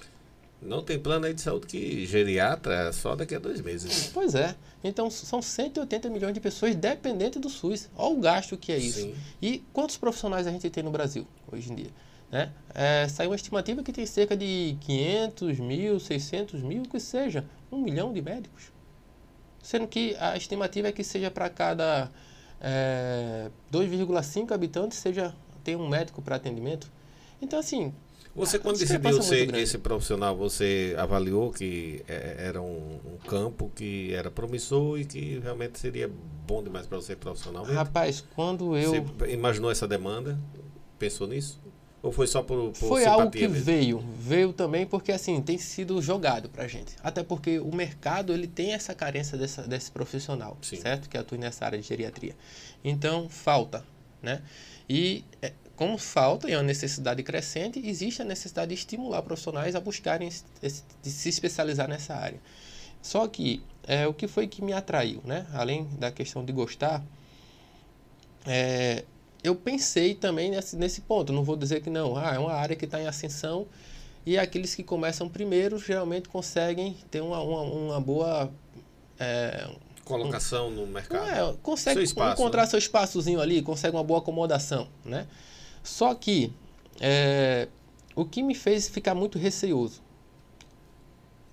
[0.62, 4.12] Não tem plano aí de saúde que geriatra só daqui a dois meses.
[4.14, 4.56] Pois é.
[4.84, 7.90] Então, são 180 milhões de pessoas dependentes do SUS.
[7.96, 9.02] Olha o gasto que é isso.
[9.02, 9.16] Sim.
[9.42, 11.92] E quantos profissionais a gente tem no Brasil hoje em dia?
[12.32, 12.52] Né?
[12.74, 17.82] É, saiu uma estimativa que tem cerca de 500 mil, 600 mil, que seja, um
[17.82, 18.72] milhão de médicos.
[19.64, 22.10] Sendo que a estimativa é que seja para cada
[22.60, 25.34] é, 2,5 habitantes seja
[25.64, 26.92] tem um médico para atendimento.
[27.42, 27.94] Então, assim.
[28.36, 34.14] Você, quando decidiu ser esse profissional, você avaliou que é, era um, um, campo que
[34.14, 36.10] era promissor e que realmente seria
[36.48, 37.74] bom demais para você profissionalmente?
[37.74, 39.04] Rapaz, quando eu.
[39.04, 40.40] Você imaginou essa demanda?
[40.98, 41.60] Pensou nisso?
[42.02, 43.64] Ou foi só por, por Foi algo que mesmo?
[43.64, 44.00] veio.
[44.18, 46.96] Veio também porque, assim, tem sido jogado pra gente.
[47.04, 50.78] Até porque o mercado, ele tem essa carência dessa, desse profissional, Sim.
[50.78, 51.08] certo?
[51.08, 52.36] Que atua nessa área de geriatria.
[52.84, 53.86] Então, falta,
[54.22, 54.42] né?
[54.90, 59.76] E é, como falta e é uma necessidade crescente, existe a necessidade de estimular profissionais
[59.76, 62.40] a buscarem esse, se especializar nessa área.
[63.02, 65.48] Só que é, o que foi que me atraiu, né?
[65.54, 67.04] Além da questão de gostar,
[68.46, 69.04] é,
[69.44, 71.34] eu pensei também nesse, nesse ponto.
[71.34, 73.68] Não vou dizer que não, ah, é uma área que está em ascensão
[74.26, 78.52] e aqueles que começam primeiro geralmente conseguem ter uma, uma, uma boa.
[79.20, 79.68] É,
[80.06, 81.28] Colocação um, no mercado.
[81.28, 82.68] É, consegue seu espaço, encontrar né?
[82.68, 85.26] seu espaçozinho ali, consegue uma boa acomodação, né?
[85.84, 86.54] Só que
[87.00, 87.68] é,
[88.16, 90.02] o que me fez ficar muito receoso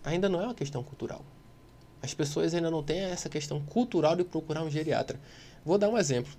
[0.04, 1.24] ainda não é uma questão cultural.
[2.02, 5.20] As pessoas ainda não têm essa questão cultural de procurar um geriatra.
[5.64, 6.32] Vou dar um exemplo.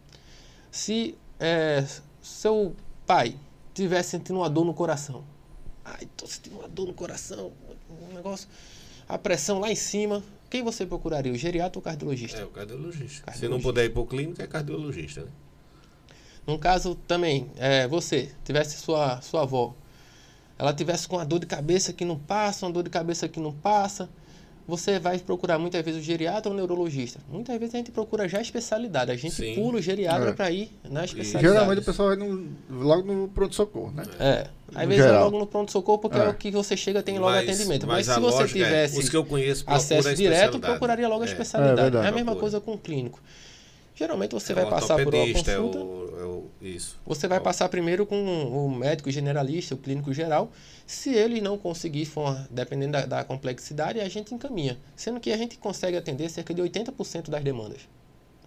[0.72, 1.86] Se é,
[2.22, 2.76] seu
[3.06, 3.36] pai
[3.74, 5.24] tivesse sentindo uma dor no coração,
[5.84, 7.52] ai, tô sentindo uma dor no coração,
[7.90, 8.48] um negócio,
[9.08, 12.40] a pressão lá em cima, quem você procuraria, o geriatra ou o cardiologista?
[12.40, 13.26] É, o cardiologista.
[13.26, 13.34] cardiologista.
[13.34, 15.32] Se não puder ir para o clínico, é cardiologista, né?
[16.50, 19.76] Num caso também, é, você tivesse sua, sua avó,
[20.58, 23.40] ela tivesse com uma dor de cabeça que não passa, uma dor de cabeça que
[23.40, 24.10] não passa,
[24.68, 27.20] você vai procurar muitas vezes o geriatra ou o neurologista.
[27.32, 29.12] Muitas vezes a gente procura já a especialidade.
[29.12, 29.54] A gente Sim.
[29.54, 30.34] pula o geriatra é.
[30.34, 31.54] para ir na especialidade.
[31.54, 34.04] Geralmente o pessoal vai no, logo no pronto-socorro, né?
[34.20, 34.48] É.
[34.74, 36.22] Às vezes é logo no pronto-socorro porque é.
[36.22, 36.30] é.
[36.30, 37.86] o que você chega tem logo mas, atendimento.
[37.86, 41.28] Mas, mas se você é, tivesse é, que eu conheço, acesso direto, procuraria logo a
[41.28, 41.30] é.
[41.30, 41.80] especialidade.
[41.80, 43.20] É, verdade, é a mesma coisa com o clínico.
[44.00, 45.78] Geralmente você vai passar por uma consulta.
[45.78, 46.98] É o, isso.
[47.06, 50.54] Você vai passar primeiro com o médico generalista, o clínico geral.
[50.88, 54.80] Se ele não conseguir, for, dependendo da, da, complexidade, a gente encaminha.
[54.96, 57.90] Sendo que a gente consegue atender cerca de 80% das demandas.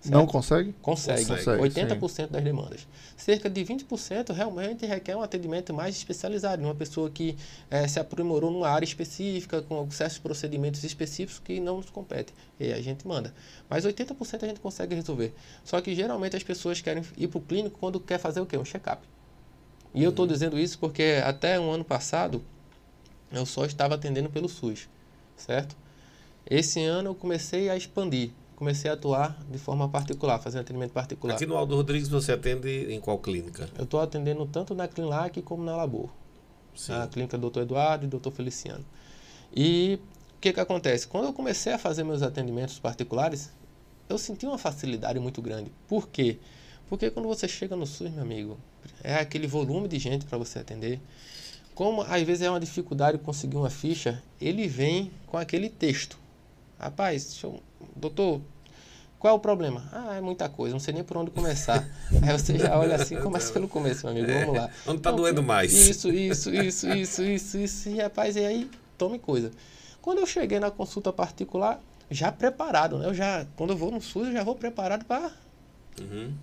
[0.03, 0.15] Certo?
[0.15, 0.75] Não consegue?
[0.83, 1.25] Consegue.
[1.25, 2.27] consegue 80% sim.
[2.29, 2.89] das demandas.
[3.17, 7.37] Cerca de 20% realmente requer um atendimento mais especializado, uma pessoa que
[7.71, 12.35] é, se aprimorou numa área específica, com certos procedimentos específicos que não nos competem.
[12.59, 13.33] E a gente manda.
[13.71, 15.33] Mas 80% a gente consegue resolver.
[15.63, 18.59] Só que geralmente as pessoas querem ir para o clínico quando quer fazer o quê?
[18.59, 19.07] Um check-up.
[19.95, 20.05] E uhum.
[20.05, 22.43] eu estou dizendo isso porque até um ano passado
[23.31, 24.89] eu só estava atendendo pelo SUS,
[25.37, 25.77] certo?
[26.45, 28.33] Esse ano eu comecei a expandir
[28.63, 31.35] comecei a atuar de forma particular, fazendo atendimento particular.
[31.35, 33.69] Aqui no Aldo Rodrigues você atende em qual clínica?
[33.77, 36.09] Eu estou atendendo tanto na Clinlac como na Labor.
[36.73, 36.93] Sim.
[36.93, 37.63] A clínica do Dr.
[37.63, 38.31] Eduardo e Dr.
[38.31, 38.85] Feliciano.
[39.53, 39.99] E
[40.37, 41.09] o que, que acontece?
[41.09, 43.51] Quando eu comecei a fazer meus atendimentos particulares,
[44.09, 45.73] eu senti uma facilidade muito grande.
[45.89, 46.39] Por quê?
[46.89, 48.57] Porque quando você chega no SUS, meu amigo,
[49.03, 51.01] é aquele volume de gente para você atender.
[51.75, 56.17] Como às vezes é uma dificuldade conseguir uma ficha, ele vem com aquele texto.
[56.79, 57.61] Rapaz, eu,
[57.97, 58.41] doutor,
[59.23, 59.85] qual é o problema?
[59.93, 61.89] Ah, é muita coisa, não sei nem por onde começar.
[62.11, 64.69] Aí você já olha assim, começa pelo começo, meu amigo, é, vamos lá.
[64.85, 65.73] Onde está doendo mais?
[65.73, 68.69] Isso, isso, isso, isso, isso, isso, e rapaz, e aí
[68.99, 69.53] tome coisa.
[70.01, 73.07] Quando eu cheguei na consulta particular, já preparado, né?
[73.07, 75.31] Eu já, quando eu vou no SUS, eu já vou preparado para.
[76.01, 76.35] Uhum.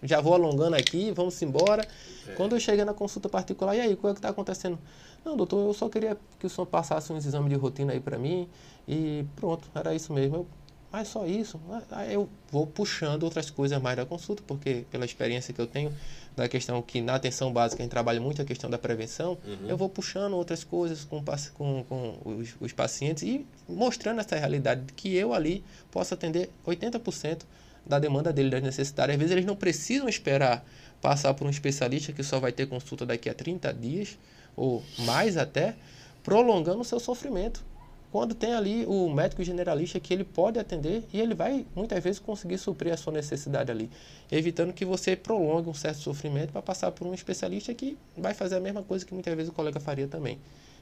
[0.00, 1.84] Já vou alongando aqui, vamos embora.
[2.28, 2.32] É.
[2.34, 4.78] Quando eu cheguei na consulta particular, e aí, o que é está acontecendo?
[5.24, 8.16] Não, doutor, eu só queria que o senhor passasse uns exames de rotina aí para
[8.16, 8.48] mim
[8.86, 10.36] e pronto, era isso mesmo.
[10.36, 10.46] Eu,
[10.90, 11.60] mas só isso.
[11.90, 15.92] Aí eu vou puxando outras coisas mais da consulta, porque pela experiência que eu tenho
[16.34, 19.68] da questão que na atenção básica a gente trabalha muito a questão da prevenção, uhum.
[19.68, 21.22] eu vou puxando outras coisas com,
[21.54, 26.48] com, com os, os, pacientes e mostrando essa realidade de que eu ali posso atender
[26.64, 27.42] 80%
[27.84, 29.14] da demanda dele, das necessidades.
[29.14, 30.64] Às vezes eles não precisam esperar
[31.00, 34.18] passar por um especialista que só vai ter consulta daqui a 30 dias,
[34.56, 35.74] ou mais até,
[36.22, 37.64] prolongando o seu sofrimento
[38.10, 42.18] quando tem ali o médico generalista que ele pode atender e ele vai muitas vezes
[42.18, 43.90] conseguir suprir a sua necessidade ali,
[44.30, 48.56] evitando que você prolongue um certo sofrimento para passar por um especialista que vai fazer
[48.56, 50.38] a mesma coisa que muitas vezes o colega faria também.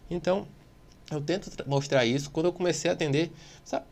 [0.08, 0.46] Então,
[1.10, 2.30] eu tento mostrar isso.
[2.30, 3.32] Quando eu comecei a atender,
[3.64, 3.86] sabe,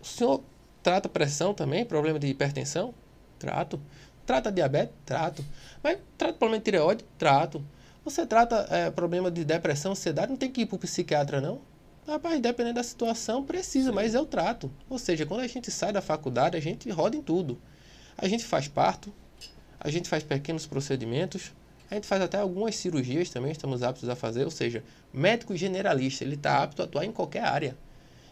[0.00, 0.42] o senhor
[0.82, 2.94] trata pressão também, problema de hipertensão?
[3.38, 3.80] Trato.
[4.26, 4.94] Trata diabetes?
[5.04, 5.44] Trato.
[5.82, 7.04] Mas trata problema de tireoide?
[7.18, 7.64] Trato.
[8.04, 10.30] Você trata é, problema de depressão, ansiedade?
[10.30, 11.60] Não tem que ir para o psiquiatra, não?
[12.08, 13.94] Rapaz, dependendo da situação, precisa, Sim.
[13.94, 14.70] mas eu trato.
[14.88, 17.60] Ou seja, quando a gente sai da faculdade, a gente roda em tudo.
[18.16, 19.12] A gente faz parto,
[19.78, 21.52] a gente faz pequenos procedimentos,
[21.90, 24.44] a gente faz até algumas cirurgias também, estamos aptos a fazer.
[24.44, 24.82] Ou seja,
[25.12, 27.76] médico generalista, ele está apto a atuar em qualquer área.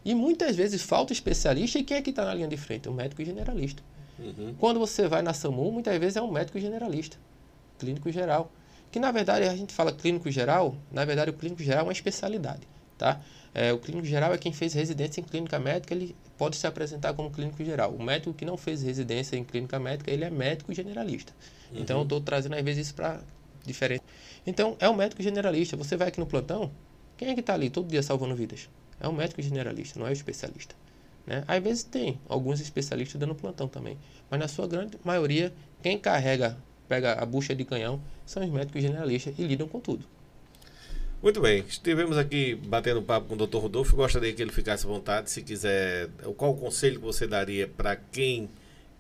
[0.05, 2.89] E muitas vezes falta especialista e quem é que está na linha de frente?
[2.89, 3.83] O médico generalista.
[4.19, 4.55] Uhum.
[4.59, 7.17] Quando você vai na SAMU, muitas vezes é um médico generalista,
[7.79, 8.51] clínico geral.
[8.91, 11.93] Que na verdade a gente fala clínico geral, na verdade o clínico geral é uma
[11.93, 12.67] especialidade,
[12.97, 13.21] tá?
[13.59, 17.15] É, o clínico geral é quem fez residência em clínica médica, ele pode se apresentar
[17.15, 17.91] como clínico geral.
[17.91, 21.33] O médico que não fez residência em clínica médica, ele é médico generalista.
[21.73, 21.81] Uhum.
[21.81, 23.19] Então eu estou trazendo às vezes isso para
[23.65, 24.05] diferente.
[24.47, 25.75] Então é um médico generalista.
[25.75, 26.71] Você vai aqui no plantão,
[27.17, 28.69] quem é que está ali todo dia salvando vidas?
[29.01, 30.75] É um médico generalista, não é o especialista.
[31.27, 31.43] Né?
[31.49, 33.97] Às vezes tem alguns especialistas dando plantão também,
[34.29, 35.51] mas na sua grande maioria,
[35.83, 40.05] quem carrega, pega a bucha de canhão, são os médicos generalistas e lidam com tudo.
[41.27, 43.57] Muito bem, estivemos aqui batendo papo com o Dr.
[43.57, 43.97] Rodolfo.
[43.97, 46.09] Gostaria que ele ficasse à vontade, se quiser.
[46.37, 48.49] Qual o conselho que você daria para quem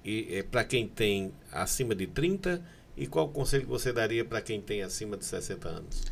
[0.05, 2.61] e para quem tem acima de 30
[2.97, 6.03] e qual o conselho que você daria para quem tem acima de 60 anos?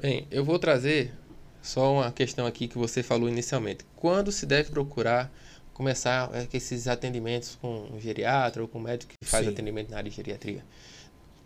[0.00, 1.12] Bem, eu vou trazer
[1.60, 3.84] só uma questão aqui que você falou inicialmente.
[3.96, 5.32] Quando se deve procurar
[5.72, 9.50] começar é, esses atendimentos com um geriatra ou com um médico que faz Sim.
[9.50, 10.64] atendimento na área de geriatria?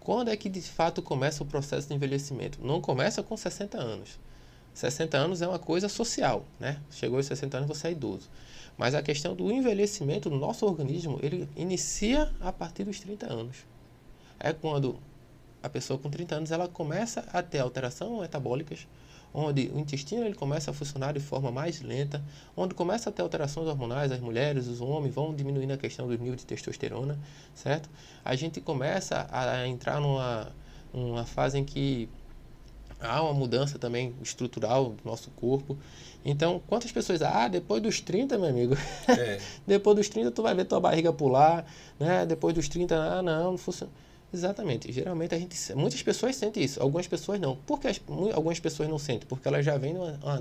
[0.00, 2.58] Quando é que de fato começa o processo de envelhecimento?
[2.64, 4.18] Não começa com 60 anos.
[4.72, 6.80] 60 anos é uma coisa social, né?
[6.90, 8.30] Chegou aos 60 anos você é idoso.
[8.78, 13.58] Mas a questão do envelhecimento do nosso organismo, ele inicia a partir dos 30 anos.
[14.38, 14.96] É quando
[15.62, 18.86] a pessoa com 30 anos ela começa a ter alterações metabólicas,
[19.32, 22.22] onde o intestino ele começa a funcionar de forma mais lenta,
[22.56, 26.16] onde começa a ter alterações hormonais, as mulheres, os homens vão diminuindo a questão do
[26.16, 27.18] nível de testosterona,
[27.54, 27.88] certo?
[28.24, 30.52] A gente começa a entrar numa,
[30.92, 32.08] numa fase em que
[33.00, 35.78] há uma mudança também estrutural do nosso corpo.
[36.24, 38.76] Então, quantas pessoas, ah, depois dos 30, meu amigo,
[39.08, 41.64] É, depois dos 30 tu vai ver tua barriga pular,
[41.98, 42.26] né?
[42.26, 43.92] Depois dos 30, ah, não, não funciona.
[44.32, 44.92] Exatamente.
[44.92, 47.56] Geralmente a gente, muitas pessoas sentem isso, algumas pessoas não.
[47.56, 48.00] Por que as-
[48.32, 49.26] algumas pessoas não sentem?
[49.28, 49.94] Porque elas já vêm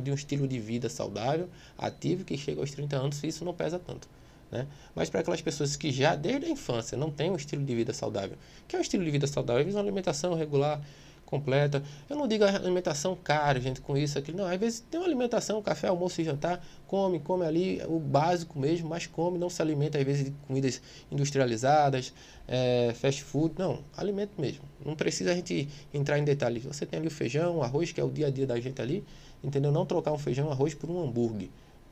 [0.04, 3.54] de, um estilo de vida saudável, ativo, que chega aos 30 anos e isso não
[3.54, 4.08] pesa tanto.
[4.52, 4.68] Né?
[4.96, 7.94] Mas para aquelas pessoas que já desde a infância não têm um estilo de vida
[7.94, 8.38] saudável,
[8.68, 10.82] que é um estilo de vida saudável, vezes uma alimentação regular,
[11.30, 11.84] completa.
[12.10, 14.40] Eu não digo alimentação cara, gente, com isso, aquilo.
[14.40, 18.58] Não, às vezes tem uma alimentação, café, almoço e jantar, come, come ali o básico
[18.60, 22.12] mesmo, mas come, não se alimenta às vezes de comidas industrializadas,
[22.48, 24.64] é, fast food, não, alimento mesmo.
[24.84, 26.64] Não precisa a gente entrar em detalhes.
[26.64, 28.82] Você tem ali o feijão, o arroz, que é o dia a dia da gente
[28.82, 29.06] ali,
[29.44, 29.72] entendeu?
[29.72, 31.50] Não trocar um feijão, um arroz por um hambúrguer.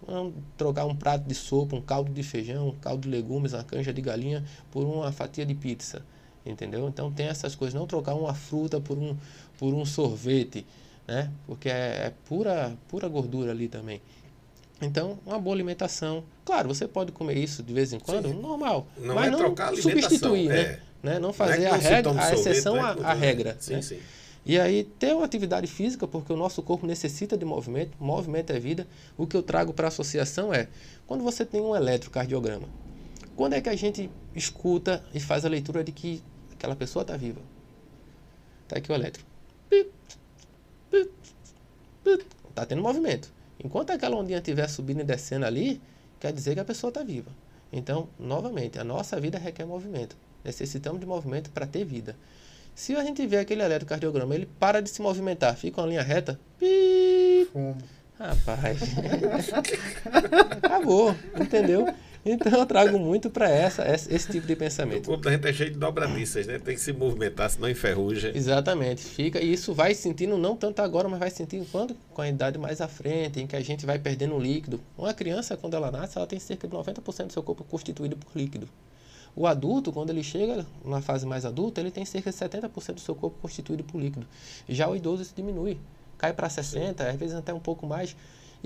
[0.08, 3.64] Não trocar um prato de sopa, um caldo de feijão, um caldo de legumes, uma
[3.64, 6.04] canja de galinha por uma fatia de pizza
[6.50, 6.88] entendeu?
[6.88, 9.16] Então tem essas coisas, não trocar uma fruta por um,
[9.58, 10.66] por um sorvete,
[11.08, 11.32] né?
[11.46, 14.02] Porque é, é pura, pura gordura ali também.
[14.82, 16.24] Então, uma boa alimentação.
[16.46, 18.36] Claro, você pode comer isso de vez em quando, Sim.
[18.36, 18.88] normal.
[18.98, 20.60] Não mas é não trocar substituir, né?
[20.60, 20.80] é.
[21.02, 21.14] né?
[21.14, 23.58] Não Não é fazer a, regra, a exceção é à regra.
[23.60, 23.82] Sim, né?
[23.82, 24.00] sim.
[24.46, 28.60] E aí, ter uma atividade física, porque o nosso corpo necessita de movimento, movimento é
[28.60, 28.88] vida.
[29.18, 30.70] O que eu trago para a associação é,
[31.06, 32.70] quando você tem um eletrocardiograma,
[33.36, 36.24] quando é que a gente escuta e faz a leitura de que
[36.58, 37.42] aquela pessoa está viva?
[38.68, 39.24] Tá aqui o eletro.
[39.70, 39.90] Pip,
[40.92, 41.12] pip,
[42.04, 42.26] pip.
[42.54, 43.32] Tá tendo movimento.
[43.64, 45.82] Enquanto aquela ondinha estiver subindo e descendo ali,
[46.20, 47.32] quer dizer que a pessoa está viva.
[47.72, 50.16] Então, novamente, a nossa vida requer movimento.
[50.44, 52.16] Necessitamos de movimento para ter vida.
[52.76, 56.40] Se a gente vê aquele eletrocardiograma, ele para de se movimentar, fica uma linha reta,
[56.60, 57.18] pip,
[57.52, 57.78] Fumo.
[58.20, 58.80] Rapaz.
[60.64, 61.88] Acabou, entendeu?
[62.30, 65.06] Então eu trago muito para essa, esse, tipo de O pensamento.
[65.06, 66.60] corpo da gente é cheio de dobradiças, né?
[66.60, 68.32] Tem que se movimentar, senão enferruja.
[68.36, 72.28] Exatamente, fica e isso vai sentindo não tanto agora, mas vai sentindo quando com a
[72.28, 74.80] idade mais à frente, em que a gente vai perdendo líquido.
[74.98, 78.36] Uma criança quando ela nasce, ela tem cerca de 90% do seu corpo constituído por
[78.36, 78.68] líquido.
[79.36, 83.00] O adulto, quando ele chega na fase mais adulta, ele tem cerca de 70% do
[83.00, 84.26] seu corpo constituído por líquido.
[84.68, 85.78] Já o idoso isso diminui,
[86.18, 88.16] cai para 60, às vezes até um pouco mais.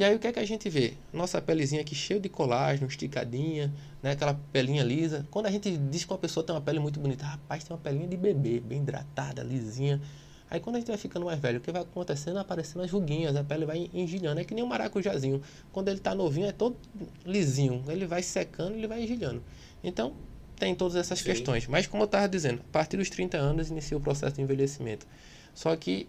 [0.02, 0.96] E aí o que é que a gente vê?
[1.14, 3.72] Nossa pelezinha aqui cheia de colágeno, esticadinha,
[4.02, 4.14] né?
[4.14, 5.28] aquela pelinha lisa.
[5.30, 7.80] Quando a gente diz que uma pessoa tem uma pele muito bonita, rapaz, tem uma
[7.80, 10.02] pelinha de bebê, bem hidratada, lisinha.
[10.50, 12.40] Aí quando a gente vai ficando mais velho, o que vai acontecendo?
[12.40, 14.42] Aparecendo as ruguinhas, a pele vai engelhando.
[14.42, 15.40] É que nem um maracujazinho.
[15.72, 16.76] Quando ele está novinho, é todo
[17.24, 17.84] lisinho.
[17.88, 19.44] Ele vai secando, ele vai engelhando.
[19.84, 20.14] Então,
[20.56, 21.26] tem todas essas Sim.
[21.26, 21.68] questões.
[21.68, 25.06] Mas como eu estava dizendo, a partir dos 30 anos inicia o processo de envelhecimento.
[25.54, 26.08] Só que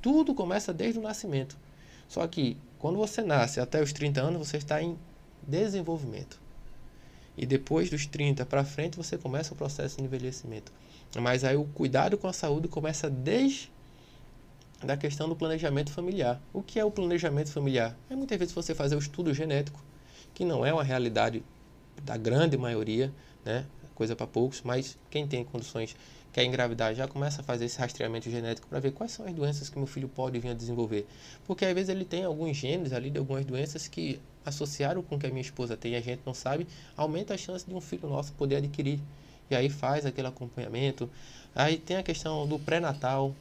[0.00, 1.54] tudo começa desde o nascimento.
[2.08, 2.56] Só que
[2.86, 4.96] quando você nasce até os 30 anos, você está em
[5.42, 6.40] desenvolvimento.
[7.36, 10.70] E depois dos 30 para frente, você começa o processo de envelhecimento.
[11.20, 13.72] Mas aí o cuidado com a saúde começa desde
[14.84, 16.40] da questão do planejamento familiar.
[16.52, 17.98] O que é o planejamento familiar?
[18.08, 19.82] É muitas vezes você fazer o estudo genético,
[20.32, 21.42] que não é uma realidade
[22.04, 23.12] da grande maioria,
[23.44, 23.66] né?
[23.96, 25.96] Coisa para poucos, mas quem tem condições
[26.36, 29.70] quer engravidar, já começa a fazer esse rastreamento genético para ver quais são as doenças
[29.70, 31.06] que meu filho pode vir a desenvolver.
[31.46, 35.18] Porque às vezes ele tem alguns genes ali de algumas doenças que associaram com o
[35.18, 37.80] que a minha esposa tem e a gente não sabe, aumenta a chance de um
[37.80, 39.00] filho nosso poder adquirir.
[39.50, 41.08] E aí faz aquele acompanhamento.
[41.54, 43.34] Aí tem a questão do pré-natal,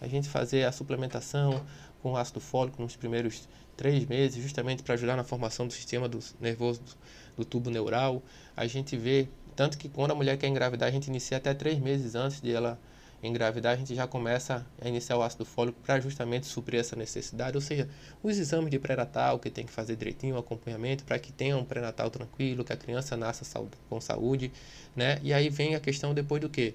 [0.00, 1.62] a gente fazer a suplementação
[2.02, 6.18] com ácido fólico nos primeiros três meses, justamente para ajudar na formação do sistema do
[6.40, 6.96] nervoso do,
[7.36, 8.22] do tubo neural.
[8.56, 11.78] A gente vê tanto que quando a mulher quer engravidar, a gente inicia até três
[11.78, 12.78] meses antes de ela
[13.22, 17.56] engravidar, a gente já começa a iniciar o ácido fólico para justamente suprir essa necessidade.
[17.56, 17.88] Ou seja,
[18.22, 21.64] os exames de pré-natal que tem que fazer direitinho, o acompanhamento para que tenha um
[21.64, 23.44] pré-natal tranquilo, que a criança nasça
[23.88, 24.52] com saúde,
[24.96, 25.20] né?
[25.22, 26.74] E aí vem a questão depois do que?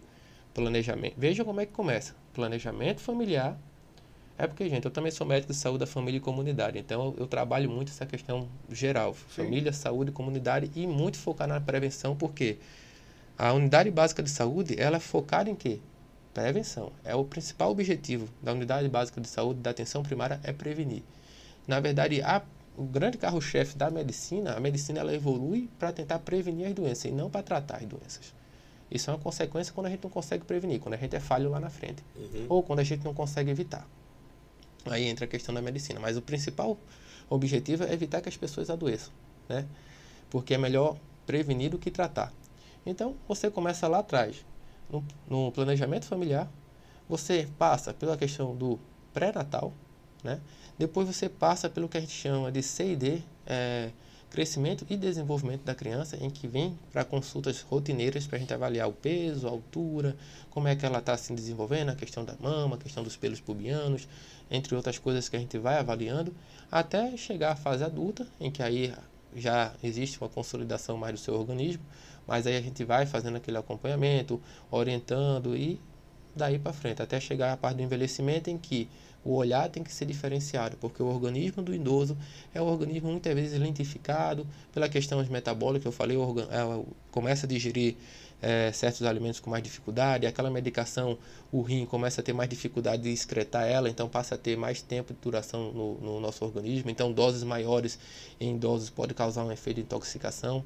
[0.54, 1.16] Planejamento.
[1.18, 2.16] Veja como é que começa.
[2.34, 3.60] Planejamento familiar.
[4.38, 7.16] É porque, gente, eu também sou médico de saúde da família e comunidade, então eu,
[7.22, 9.44] eu trabalho muito essa questão geral, Sim.
[9.44, 12.60] família, saúde, comunidade e muito focar na prevenção, porque
[13.38, 15.80] a unidade básica de saúde, ela é focada em quê?
[16.36, 16.92] Prevenção.
[17.04, 21.02] É o principal objetivo da unidade básica de saúde, da atenção primária, é prevenir.
[21.68, 22.44] Na verdade, a,
[22.78, 27.12] o grande carro-chefe da medicina, a medicina ela evolui para tentar prevenir as doenças e
[27.12, 28.34] não para tratar as doenças.
[28.90, 31.50] Isso é uma consequência quando a gente não consegue prevenir, quando a gente é falho
[31.50, 32.04] lá na frente.
[32.16, 32.46] Uhum.
[32.50, 33.88] Ou quando a gente não consegue evitar.
[34.92, 36.00] Aí entra a questão da medicina.
[36.00, 36.78] Mas o principal
[37.30, 39.12] objetivo é evitar que as pessoas adoeçam,
[39.48, 39.66] né?
[40.30, 42.34] Porque é melhor prevenir do que tratar.
[42.86, 44.46] Então, você começa lá atrás,
[44.90, 46.50] no, no planejamento familiar,
[47.08, 48.80] você passa pela questão do
[49.14, 49.74] pré-natal,
[50.24, 50.40] né?
[50.78, 53.92] Depois você passa pelo que a gente chama de CID, é,
[54.30, 58.88] crescimento e desenvolvimento da criança, em que vem para consultas rotineiras para a gente avaliar
[58.88, 60.16] o peso, a altura,
[60.50, 63.40] como é que ela está se desenvolvendo, a questão da mama, a questão dos pelos
[63.40, 64.08] pubianos,
[64.52, 66.34] entre outras coisas que a gente vai avaliando,
[66.72, 68.94] até chegar à fase adulta, em que aí
[69.36, 71.84] já existe uma consolidação mais do seu organismo,
[72.26, 75.80] mas aí a gente vai fazendo aquele acompanhamento, orientando e
[76.36, 78.90] daí para frente, até chegar à parte do envelhecimento em que
[79.28, 82.18] o olhar tem que ser diferenciado, porque o organismo do idoso
[82.54, 87.96] é um organismo muitas vezes lentificado pela questão metabólica, eu falei, é, começa a digerir
[88.42, 91.18] é, certos alimentos com mais dificuldade, aquela medicação,
[91.52, 94.82] o rim começa a ter mais dificuldade de excretar ela, então passa a ter mais
[94.82, 98.00] tempo de duração no, no nosso organismo, então doses maiores
[98.40, 100.64] em doses pode causar um efeito de intoxicação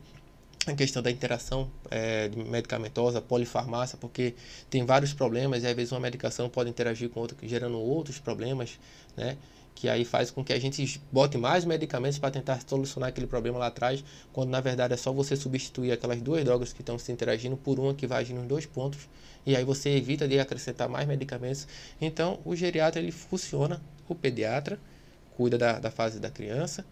[0.67, 4.35] a questão da interação é, medicamentosa, polifarmácia, porque
[4.69, 8.79] tem vários problemas e às vezes uma medicação pode interagir com outra, gerando outros problemas,
[9.17, 9.37] né?
[9.73, 13.57] Que aí faz com que a gente bote mais medicamentos para tentar solucionar aquele problema
[13.57, 17.11] lá atrás, quando na verdade é só você substituir aquelas duas drogas que estão se
[17.11, 19.09] interagindo por uma que vai agir nos dois pontos,
[19.45, 21.67] e aí você evita de acrescentar mais medicamentos.
[21.99, 24.77] Então, o geriatra ele funciona, o pediatra
[25.35, 26.85] cuida da, da fase da criança,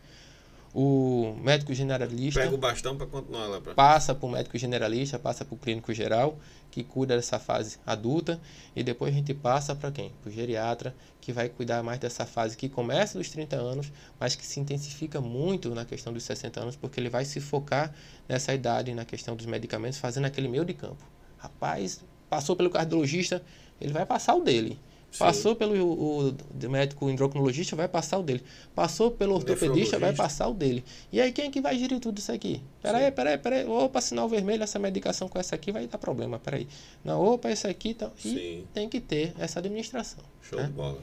[0.74, 2.42] o médico generalista.
[2.42, 3.62] Pega o bastão para continuar lá.
[3.62, 3.74] Pra...
[3.74, 6.38] Passa para o médico generalista, passa para o clínico geral,
[6.70, 8.40] que cuida dessa fase adulta.
[8.76, 10.12] E depois a gente passa para quem?
[10.22, 14.36] Para o geriatra, que vai cuidar mais dessa fase que começa dos 30 anos, mas
[14.36, 17.94] que se intensifica muito na questão dos 60 anos, porque ele vai se focar
[18.28, 21.04] nessa idade, na questão dos medicamentos, fazendo aquele meio de campo.
[21.38, 23.42] Rapaz, passou pelo cardiologista,
[23.82, 24.80] ele vai passar o dele.
[25.12, 25.20] Sim.
[25.20, 28.44] Passou pelo o, o médico endocrinologista, vai passar o dele.
[28.76, 30.84] Passou pelo ortopedista, vai passar o dele.
[31.12, 32.62] E aí quem é que vai gerir tudo isso aqui?
[32.82, 33.66] Peraí, peraí, peraí.
[33.66, 36.38] Opa, sinal vermelho, essa medicação com essa aqui vai dar problema.
[36.38, 36.68] Peraí.
[37.04, 37.94] Não, opa, esse aqui.
[37.94, 38.12] Tá...
[38.24, 38.64] E Sim.
[38.74, 40.24] tem que ter essa administração.
[40.42, 40.68] Show né?
[40.68, 41.00] de bola.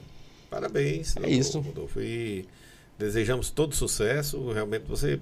[0.49, 1.17] Parabéns.
[1.17, 1.59] É isso.
[1.59, 1.99] Rodolfo.
[1.99, 2.45] E
[2.97, 4.51] desejamos todo sucesso.
[4.53, 5.19] Realmente você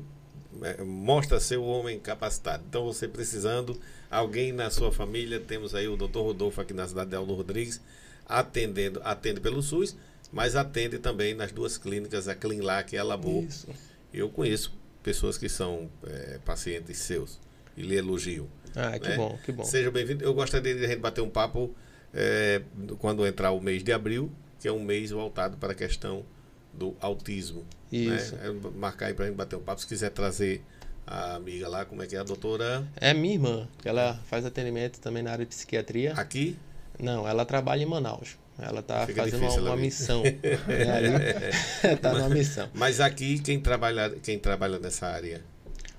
[0.62, 2.64] é, mostra ser um homem capacitado.
[2.70, 3.80] Então, você precisando,
[4.12, 7.82] alguém na sua família, temos aí o doutor Rodolfo aqui na cidade de Aldo Rodrigues
[8.28, 9.96] atendendo, atende pelo SUS,
[10.32, 13.44] mas atende também nas duas clínicas, a Clinlac e a Labor.
[13.44, 13.68] Isso.
[14.14, 14.74] Eu conheço
[15.04, 17.40] pessoas que são é, pacientes seus
[17.78, 18.48] e lhe elogiam.
[18.76, 19.16] Ah, que né?
[19.16, 19.64] bom, que bom.
[19.64, 20.24] Seja bem-vindo.
[20.24, 21.74] Eu gostaria de a gente bater um papo
[22.14, 22.62] é,
[23.00, 26.26] quando entrar o mês de abril, que é um mês voltado para a questão
[26.74, 27.66] do autismo.
[27.92, 28.00] Né?
[28.00, 28.36] Isso.
[28.36, 28.48] Né?
[28.48, 29.82] É, marcar aí para a gente bater um papo.
[29.82, 30.62] Se quiser trazer
[31.06, 32.86] a amiga lá, como é que é a doutora?
[32.98, 36.14] É minha irmã, que ela faz atendimento também na área de psiquiatria.
[36.14, 36.58] Aqui?
[37.00, 38.38] Não, ela trabalha em Manaus.
[38.58, 40.24] Ela está fazendo uma, uma missão.
[41.84, 42.70] é, tá numa missão.
[42.74, 45.44] Mas aqui, quem trabalha, quem trabalha nessa área?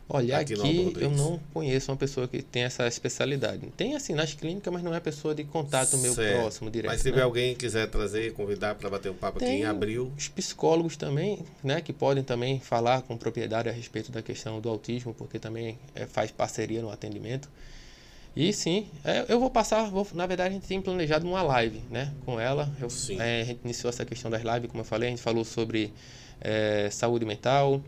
[0.08, 3.66] Olha, aqui, aqui eu não conheço uma pessoa que tem essa especialidade.
[3.76, 6.92] Tem assim nas clínicas, mas não é pessoa de contato meu próximo, direto.
[6.92, 7.22] Mas se tiver né?
[7.24, 10.12] alguém que quiser trazer, convidar para bater um papo tem aqui em abril.
[10.16, 14.68] Os psicólogos também, né, que podem também falar com propriedade a respeito da questão do
[14.68, 17.48] autismo, porque também é, faz parceria no atendimento.
[18.36, 21.80] E sim, é, eu vou passar, vou, na verdade a gente tem planejado uma live
[21.90, 22.70] né, com ela.
[22.78, 25.42] Eu, é, a gente iniciou essa questão das lives, como eu falei, a gente falou
[25.42, 25.90] sobre
[26.40, 27.80] é, saúde mental,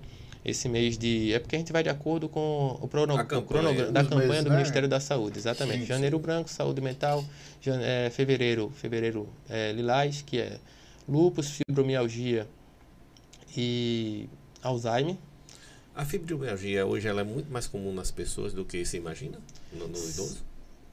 [0.43, 1.35] esse mês de.
[1.35, 4.51] É porque a gente vai de acordo com o, crono, cronograma da campanha meses, do
[4.51, 4.57] né?
[4.57, 5.81] Ministério da Saúde, exatamente.
[5.81, 7.23] Sim, Janeiro branco, saúde mental,
[7.61, 10.59] jan- é, fevereiro, fevereiro é, lilás, que é
[11.07, 12.47] lúpus, fibromialgia
[13.57, 14.29] e
[14.63, 15.17] Alzheimer.
[15.99, 19.37] A fibromialgia hoje ela é muito mais comum nas pessoas do que se imagina
[19.73, 20.45] no, no idoso?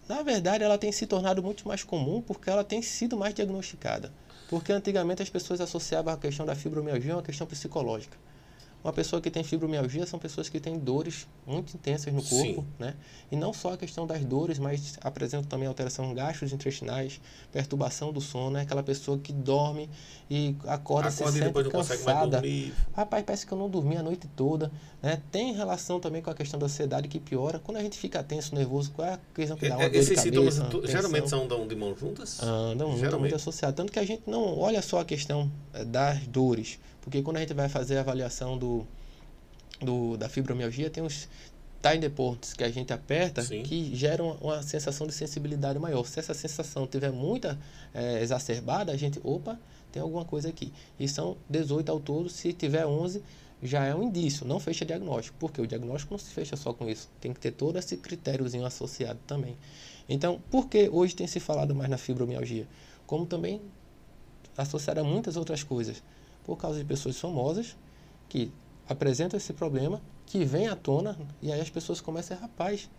[0.09, 4.11] Na verdade, ela tem se tornado muito mais comum porque ela tem sido mais diagnosticada.
[4.49, 8.17] Porque antigamente as pessoas associavam a questão da fibromialgia a uma questão psicológica.
[8.85, 12.65] Uma pessoa que tem fibromialgia são pessoas que têm dores muito intensas no corpo, Sim.
[12.77, 12.93] né?
[13.31, 17.19] E não só a questão das dores, mas apresentam também alteração gastrointestinais,
[17.51, 19.89] perturbação do sono, é aquela pessoa que dorme
[20.29, 22.43] e acorda, se Acorda e sente depois cansada.
[22.95, 24.71] Rapaz, parece que eu não dormi a noite toda,
[25.01, 25.19] né?
[25.31, 27.57] Tem relação também com a questão da ansiedade que piora.
[27.57, 29.93] Quando a gente fica tenso, nervoso, qual é a questão que dá uma É, dor
[29.93, 30.91] de Esses sintomas cabeça, tensão?
[30.91, 32.39] geralmente são andam de mãos juntas?
[32.43, 33.31] Andam muito, Geralmente.
[33.31, 33.75] muito associado.
[33.75, 36.77] Tanto que a gente não olha só a questão eh, das dores.
[37.05, 38.85] Porque quando a gente vai fazer a avaliação do,
[39.79, 41.29] do, da fibromialgia, tem uns
[41.81, 43.61] time points que a gente aperta Sim.
[43.61, 46.03] que geram uma sensação de sensibilidade maior.
[46.05, 47.57] Se essa sensação tiver muita
[47.93, 49.57] eh, exacerbada, a gente, opa,
[49.91, 50.73] tem alguma coisa aqui.
[50.99, 53.21] E são 18 ao todo, se tiver 11,
[53.61, 55.37] já é um indício, não fecha diagnóstico.
[55.39, 57.07] Porque o diagnóstico não se fecha só com isso.
[57.21, 59.55] Tem que ter todo esse critériozinho associado também.
[60.09, 62.67] Então, por que hoje tem se falado mais na fibromialgia?
[63.05, 63.61] Como também
[64.57, 66.01] associada a muitas outras coisas.
[66.45, 67.75] Por causa de pessoas famosas
[68.29, 68.51] que
[68.87, 72.89] apresentam esse problema, que vem à tona, e aí as pessoas começam a, rapaz,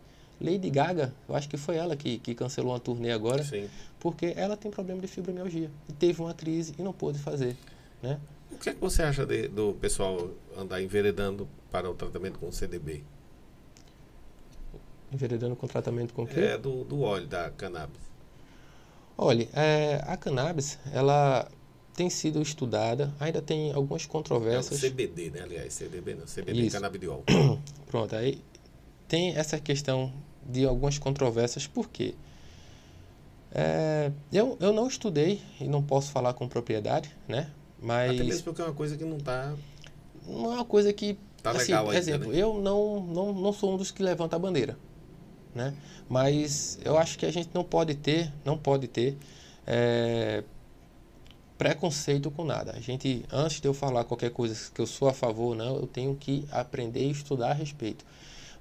[0.40, 3.68] Lady Gaga, eu acho que foi ela que, que cancelou uma turnê agora, Sim.
[4.00, 5.70] porque ela tem problema de fibromialgia.
[5.88, 7.56] E teve uma crise e não pôde fazer.
[8.02, 8.18] Né?
[8.50, 12.50] O que é que você acha de- do pessoal andar enveredando para o tratamento com
[12.52, 13.02] CDB?
[15.12, 16.40] Enveredando com tratamento com o quê?
[16.40, 18.00] É do, do óleo da cannabis.
[19.16, 21.48] Olha, é, a cannabis, ela
[21.96, 24.80] tem sido estudada, ainda tem algumas É o controvérsias.
[24.80, 25.40] CBD, né?
[25.42, 26.26] Aliás, CDB não.
[26.26, 26.76] CBD é Isso.
[26.76, 27.24] canabidiol.
[27.88, 28.42] Pronto, aí
[29.08, 30.12] tem essa questão
[30.44, 32.14] de algumas controvérsias, por quê?
[33.52, 37.50] É, eu, eu não estudei e não posso falar com propriedade, né?
[37.78, 39.54] Até Mas mesmo porque é uma coisa que não está
[40.26, 41.18] não é uma coisa que.
[41.42, 42.38] tá assim, legal ainda, exemplo, né?
[42.38, 44.76] eu não, não, não sou um dos que levanta a bandeira,
[45.54, 45.74] né?
[46.08, 49.16] Mas eu acho que a gente não pode ter, não pode ter
[49.66, 50.42] é,
[51.58, 52.72] preconceito com nada.
[52.76, 55.76] A gente, antes de eu falar qualquer coisa que eu sou a favor ou não,
[55.76, 58.04] eu tenho que aprender e estudar a respeito.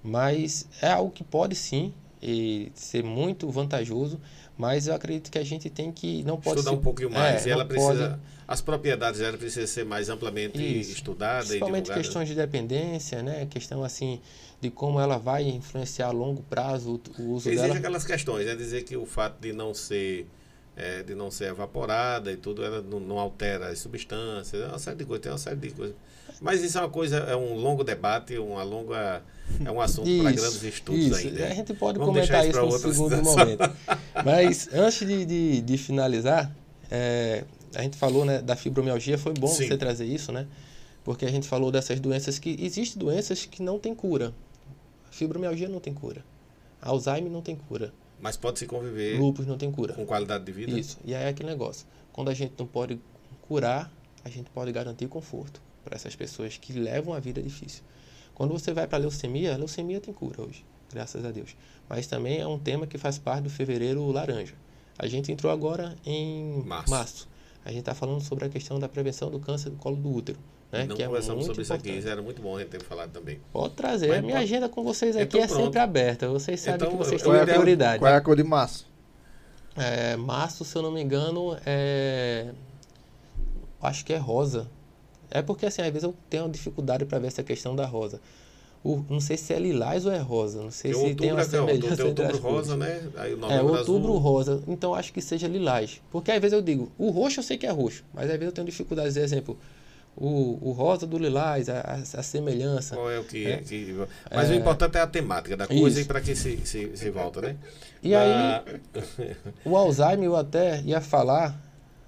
[0.03, 4.19] Mas é algo que pode sim e ser muito vantajoso,
[4.57, 7.45] mas eu acredito que a gente tem que não pode Estudar se- um pouquinho mais.
[7.45, 8.09] é, e ela precisa.
[8.09, 10.91] pode- As propriedades dela precisam ser mais amplamente Isso.
[10.91, 12.05] estudadas e Principalmente divulgadas.
[12.05, 13.47] questões de dependência, né?
[13.49, 14.21] Questão assim
[14.61, 17.79] de como ela vai influenciar a longo prazo o- o uso Existem dela.
[17.79, 20.27] aquelas questões, é dizer que o fato de não ser
[20.75, 24.79] é, de não ser evaporada e tudo, ela não, não altera as substâncias, é uma
[24.79, 25.95] série de coisas, tem uma série de coisas.
[26.41, 29.21] Mas isso é uma coisa, é um longo debate, uma longa,
[29.63, 31.27] é um assunto para grandes estudos isso.
[31.27, 31.47] ainda.
[31.47, 33.71] A gente pode Vamos comentar isso no segundo momento.
[34.23, 36.53] Mas antes de, de, de finalizar,
[36.91, 39.67] é, a gente falou né, da fibromialgia, foi bom Sim.
[39.67, 40.45] você trazer isso, né?
[41.03, 44.33] Porque a gente falou dessas doenças que existem doenças que não têm cura.
[45.11, 46.25] Fibromialgia não tem cura.
[46.81, 47.93] Alzheimer não tem cura.
[48.19, 49.93] Mas pode se conviver Lúpus não tem cura.
[49.93, 50.77] com qualidade de vida.
[50.77, 50.97] Isso.
[51.03, 51.85] E aí é aquele negócio.
[52.13, 52.99] Quando a gente não pode
[53.41, 53.91] curar,
[54.23, 57.83] a gente pode garantir conforto para essas pessoas que levam a vida difícil.
[58.33, 61.55] Quando você vai para a leucemia, a leucemia tem cura hoje, graças a Deus.
[61.87, 64.55] Mas também é um tema que faz parte do fevereiro laranja.
[64.97, 66.89] A gente entrou agora em Março.
[66.89, 67.27] março.
[67.63, 70.39] A gente está falando sobre a questão da prevenção do câncer do colo do útero.
[70.71, 70.85] Né?
[70.85, 71.99] Não que é conversamos muito sobre isso aqui, importante.
[71.99, 73.39] isso era muito bom a gente ter falado também.
[73.53, 74.07] Pode trazer.
[74.09, 75.63] Mas a minha pode- agenda com vocês aqui Então é pronto.
[75.63, 76.27] sempre aberta.
[76.27, 77.99] Vocês sabem Então, que vocês têm ia- prioridade.
[77.99, 78.85] Qual é a cor de março?
[79.77, 82.47] É, março, se eu não me engano, é.
[83.81, 84.67] Acho que é rosa.
[85.29, 88.19] É porque, assim, às vezes eu tenho dificuldade para ver essa questão da rosa.
[88.83, 90.61] O, não sei se é lilás ou é rosa.
[90.61, 93.01] Não sei Porque se tem uma é, semelhança tem entre as outubro rosa, né?
[93.17, 94.17] Aí o É, outubro azul.
[94.19, 94.63] rosa.
[94.67, 96.01] Então acho que seja lilás.
[96.11, 98.45] Porque às vezes eu digo, o roxo eu sei que é roxo, mas às vezes
[98.45, 99.57] eu tenho dificuldade de dizer, exemplo,
[100.17, 102.95] o, o rosa do lilás, a, a, a semelhança.
[102.95, 103.45] Qual é o que.
[103.45, 103.57] É.
[103.57, 103.95] que-
[104.33, 106.01] Mas o importante é a temática da coisa Isso.
[106.01, 107.55] e para que se, se, se volta, né?
[108.01, 109.35] E Na- aí,
[109.65, 111.59] O Alzheimer eu até ia falar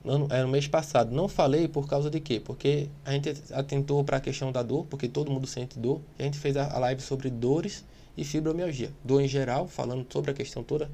[0.04, 1.14] no, é, no mês passado.
[1.14, 2.40] Não falei por causa de quê?
[2.40, 6.02] Porque a gente atentou para a questão da dor, porque todo mundo sente dor.
[6.18, 7.84] E a gente fez a, a live sobre dores
[8.16, 8.92] e fibromialgia.
[9.04, 10.90] Dor em geral, falando sobre a questão toda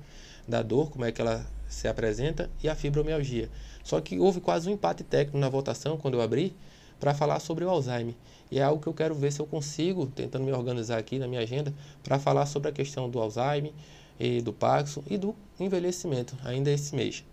[0.47, 3.49] da dor, como é que ela se apresenta, e a fibromialgia.
[3.84, 6.55] Só que houve quase um empate técnico na votação, quando eu abri,
[7.04, 8.14] para falar sobre o Alzheimer.
[8.49, 11.28] E é algo que eu quero ver se eu consigo, tentando me organizar aqui na
[11.28, 13.74] minha agenda, para falar sobre a questão do Alzheimer,
[14.18, 17.26] e do Parkinson e do envelhecimento, ainda esse mês.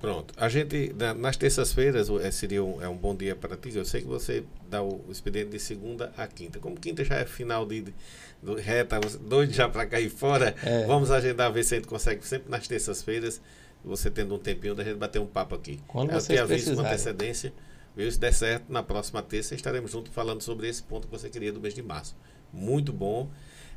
[0.00, 0.34] Pronto.
[0.36, 3.70] A gente, na- nas terças-feiras, é, seria um, é um bom dia para ti.
[3.76, 6.58] Eu sei que você dá o expediente de segunda a quinta.
[6.58, 7.94] Como quinta já é final de, de
[8.42, 10.84] do- reta, doido já para cair fora, É.
[10.86, 13.40] vamos agendar, ver se a gente consegue sempre nas terças-feiras,
[13.84, 15.78] você tendo um tempinho da gente bater um papo aqui.
[15.86, 17.52] Quando Eu te aviso com antecedência.
[17.96, 21.52] Se der certo, na próxima terça estaremos juntos falando sobre esse ponto que você queria
[21.52, 22.14] do mês de março.
[22.52, 23.28] Muito bom.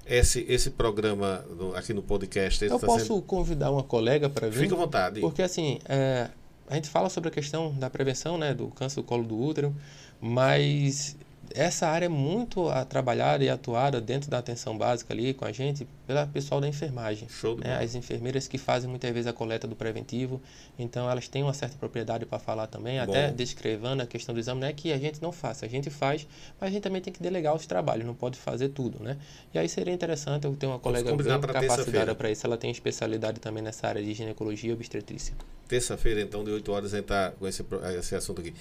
[0.05, 2.63] Esse, esse programa do- aqui no podcast.
[2.63, 4.59] Eu está posso sendo- convidar uma colega para vir?
[4.61, 5.19] Fique à vontade.
[5.19, 6.29] Porque assim, é,
[6.69, 9.75] a gente fala sobre a questão da prevenção, né, do câncer do colo do útero,
[10.21, 11.15] mas
[11.53, 15.51] essa área é muito a trabalhada e atuada dentro da atenção básica ali com a
[15.51, 17.27] gente pelo pessoal da enfermagem.
[17.29, 20.41] Show né, as enfermeiras que fazem muitas vezes a coleta do preventivo,
[20.77, 23.35] então elas têm uma certa propriedade para falar também, até Bom.
[23.35, 26.27] descrevendo a questão do exame, não é que a gente não faça, a gente faz,
[26.59, 29.17] mas a gente também tem que delegar os trabalhos, não pode fazer tudo, né?
[29.53, 33.39] E aí seria interessante eu ter uma colega bem capacitada para isso, ela tem especialidade
[33.39, 35.33] também nessa área de ginecologia e obstetrícia.
[35.67, 37.65] Terça-feira, então, de 8 horas, a gente está com esse,
[37.97, 38.53] esse assunto aqui.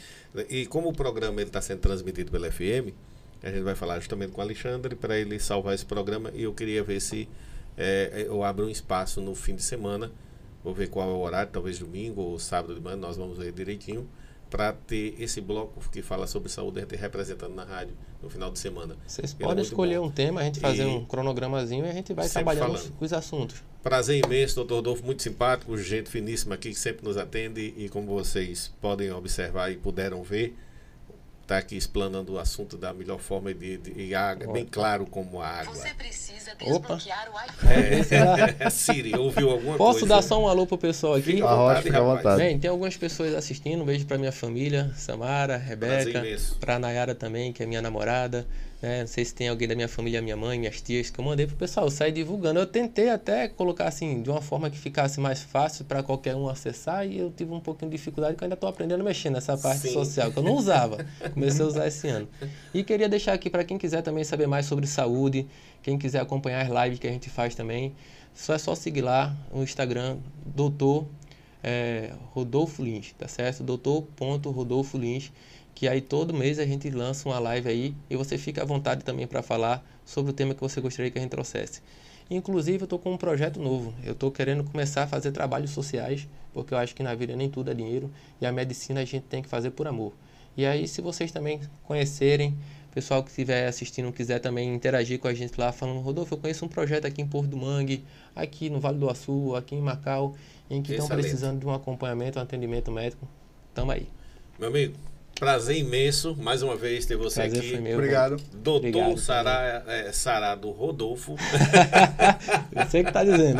[0.48, 2.94] E como o programa está sendo transmitido pela FM,
[3.44, 6.30] a gente vai falar justamente com o Alexandre para ele salvar esse programa.
[6.34, 7.28] E eu queria ver se
[7.76, 10.10] eh, eu abro um espaço no fim de semana.
[10.62, 13.52] Vou ver qual é o horário, talvez domingo ou sábado de manhã, nós vamos ver
[13.52, 14.08] direitinho.
[14.50, 18.50] Para ter esse bloco que fala sobre saúde, a gente representando na rádio no final
[18.52, 18.96] de semana.
[19.06, 20.06] Vocês é podem escolher bom.
[20.06, 22.92] um tema, a gente fazer E- um cronogramazinho e a gente vai trabalhando falando.
[23.00, 23.62] os assuntos.
[23.82, 28.06] Prazer imenso, doutor Rodolfo, muito simpático, gente finíssima aqui que sempre nos atende e como
[28.06, 30.56] vocês podem observar e puderam ver,
[31.44, 34.72] está aqui explanando o assunto da melhor forma de, de e água, bem Opa.
[34.72, 35.74] claro como a água.
[35.74, 36.96] Você precisa Opa.
[36.96, 38.54] desbloquear o iPhone.
[38.58, 40.14] É, Siri, ouviu alguma Posso coisa?
[40.16, 41.32] dar só um alô pro pessoal aqui?
[41.34, 42.36] Fica À vontade, fica à vontade.
[42.38, 46.22] Bem, tem algumas pessoas assistindo, um beijo pra minha família, Samara, Rebeca,
[46.58, 48.46] pra Nayara também, que é minha namorada,
[48.80, 49.00] né?
[49.00, 51.46] Não sei se tem alguém da minha família, minha mãe, minhas tias, que eu mandei
[51.46, 52.60] pro pessoal, sair divulgando.
[52.60, 56.48] Eu tentei até colocar assim, de uma forma que ficasse mais fácil para qualquer um
[56.48, 59.30] acessar e eu tive um pouquinho de dificuldade, que eu ainda tô aprendendo a mexer
[59.30, 59.92] nessa parte Sim.
[59.92, 61.04] social, que eu não usava.
[61.32, 62.28] Comecei a usar esse ano.
[62.72, 65.46] E queria deixar aqui para quem quiser também saber mais sobre saúde,
[65.82, 67.94] quem quiser acompanhar as lives que a gente faz também,
[68.34, 71.06] só é só seguir lá no Instagram, doutor
[71.64, 73.62] é, Rodolfo Lins, tá certo?
[73.62, 75.32] Doutor.rodolfo Lins,
[75.74, 79.04] que aí todo mês a gente lança uma live aí e você fica à vontade
[79.04, 81.82] também para falar sobre o tema que você gostaria que a gente trouxesse.
[82.30, 83.92] Inclusive, eu estou com um projeto novo.
[84.02, 87.50] Eu estou querendo começar a fazer trabalhos sociais, porque eu acho que na vida nem
[87.50, 88.10] tudo é dinheiro
[88.40, 90.12] e a medicina a gente tem que fazer por amor.
[90.56, 92.56] E aí, se vocês também conhecerem,
[92.94, 96.64] pessoal que estiver assistindo quiser também interagir com a gente lá, falando: Rodolfo, eu conheço
[96.64, 98.04] um projeto aqui em Porto do Mangue,
[98.34, 100.36] aqui no Vale do Açu, aqui em Macau,
[100.70, 103.28] em que estão precisando de um acompanhamento, um atendimento médico.
[103.74, 104.08] Tamo aí.
[104.58, 104.94] Meu amigo,
[105.38, 107.76] prazer imenso, mais uma vez ter você Prazer aqui.
[107.82, 107.94] meu.
[107.94, 108.36] Obrigado.
[108.54, 111.36] Doutor Obrigado, Sará, é, Sarado Rodolfo.
[112.86, 113.58] Você que tá dizendo.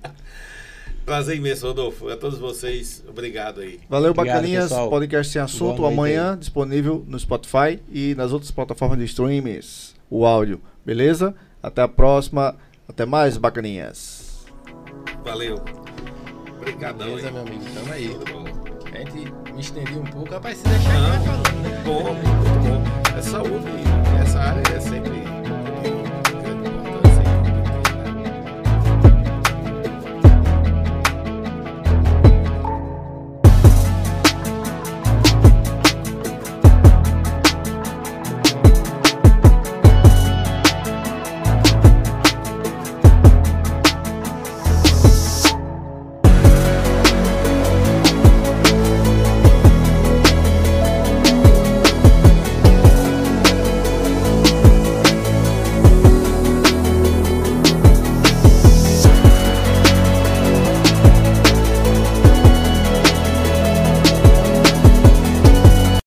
[1.04, 2.08] prazer imenso, Rodolfo.
[2.08, 3.80] A todos vocês, obrigado aí.
[3.88, 4.64] Valeu, Obrigado, bacaninhas.
[4.64, 4.88] pessoal.
[4.90, 9.94] Podcast sem assunto amanhã disponível no Spotify e nas outras plataformas de streams.
[10.08, 11.34] O áudio, beleza?
[11.62, 12.56] Até a próxima.
[12.88, 14.44] Até mais, bacaninhas.
[15.24, 15.62] Valeu.
[16.56, 17.32] Obrigadão Beleza, aí.
[17.32, 17.64] meu amigo.
[17.74, 18.79] Tamo aí.
[18.92, 21.82] A gente me estendeu um pouco, rapaz, se deixar aqui vai falando, né?
[21.84, 23.16] Bom, muito bom.
[23.16, 23.66] É saúde,
[24.20, 25.29] essa área é sempre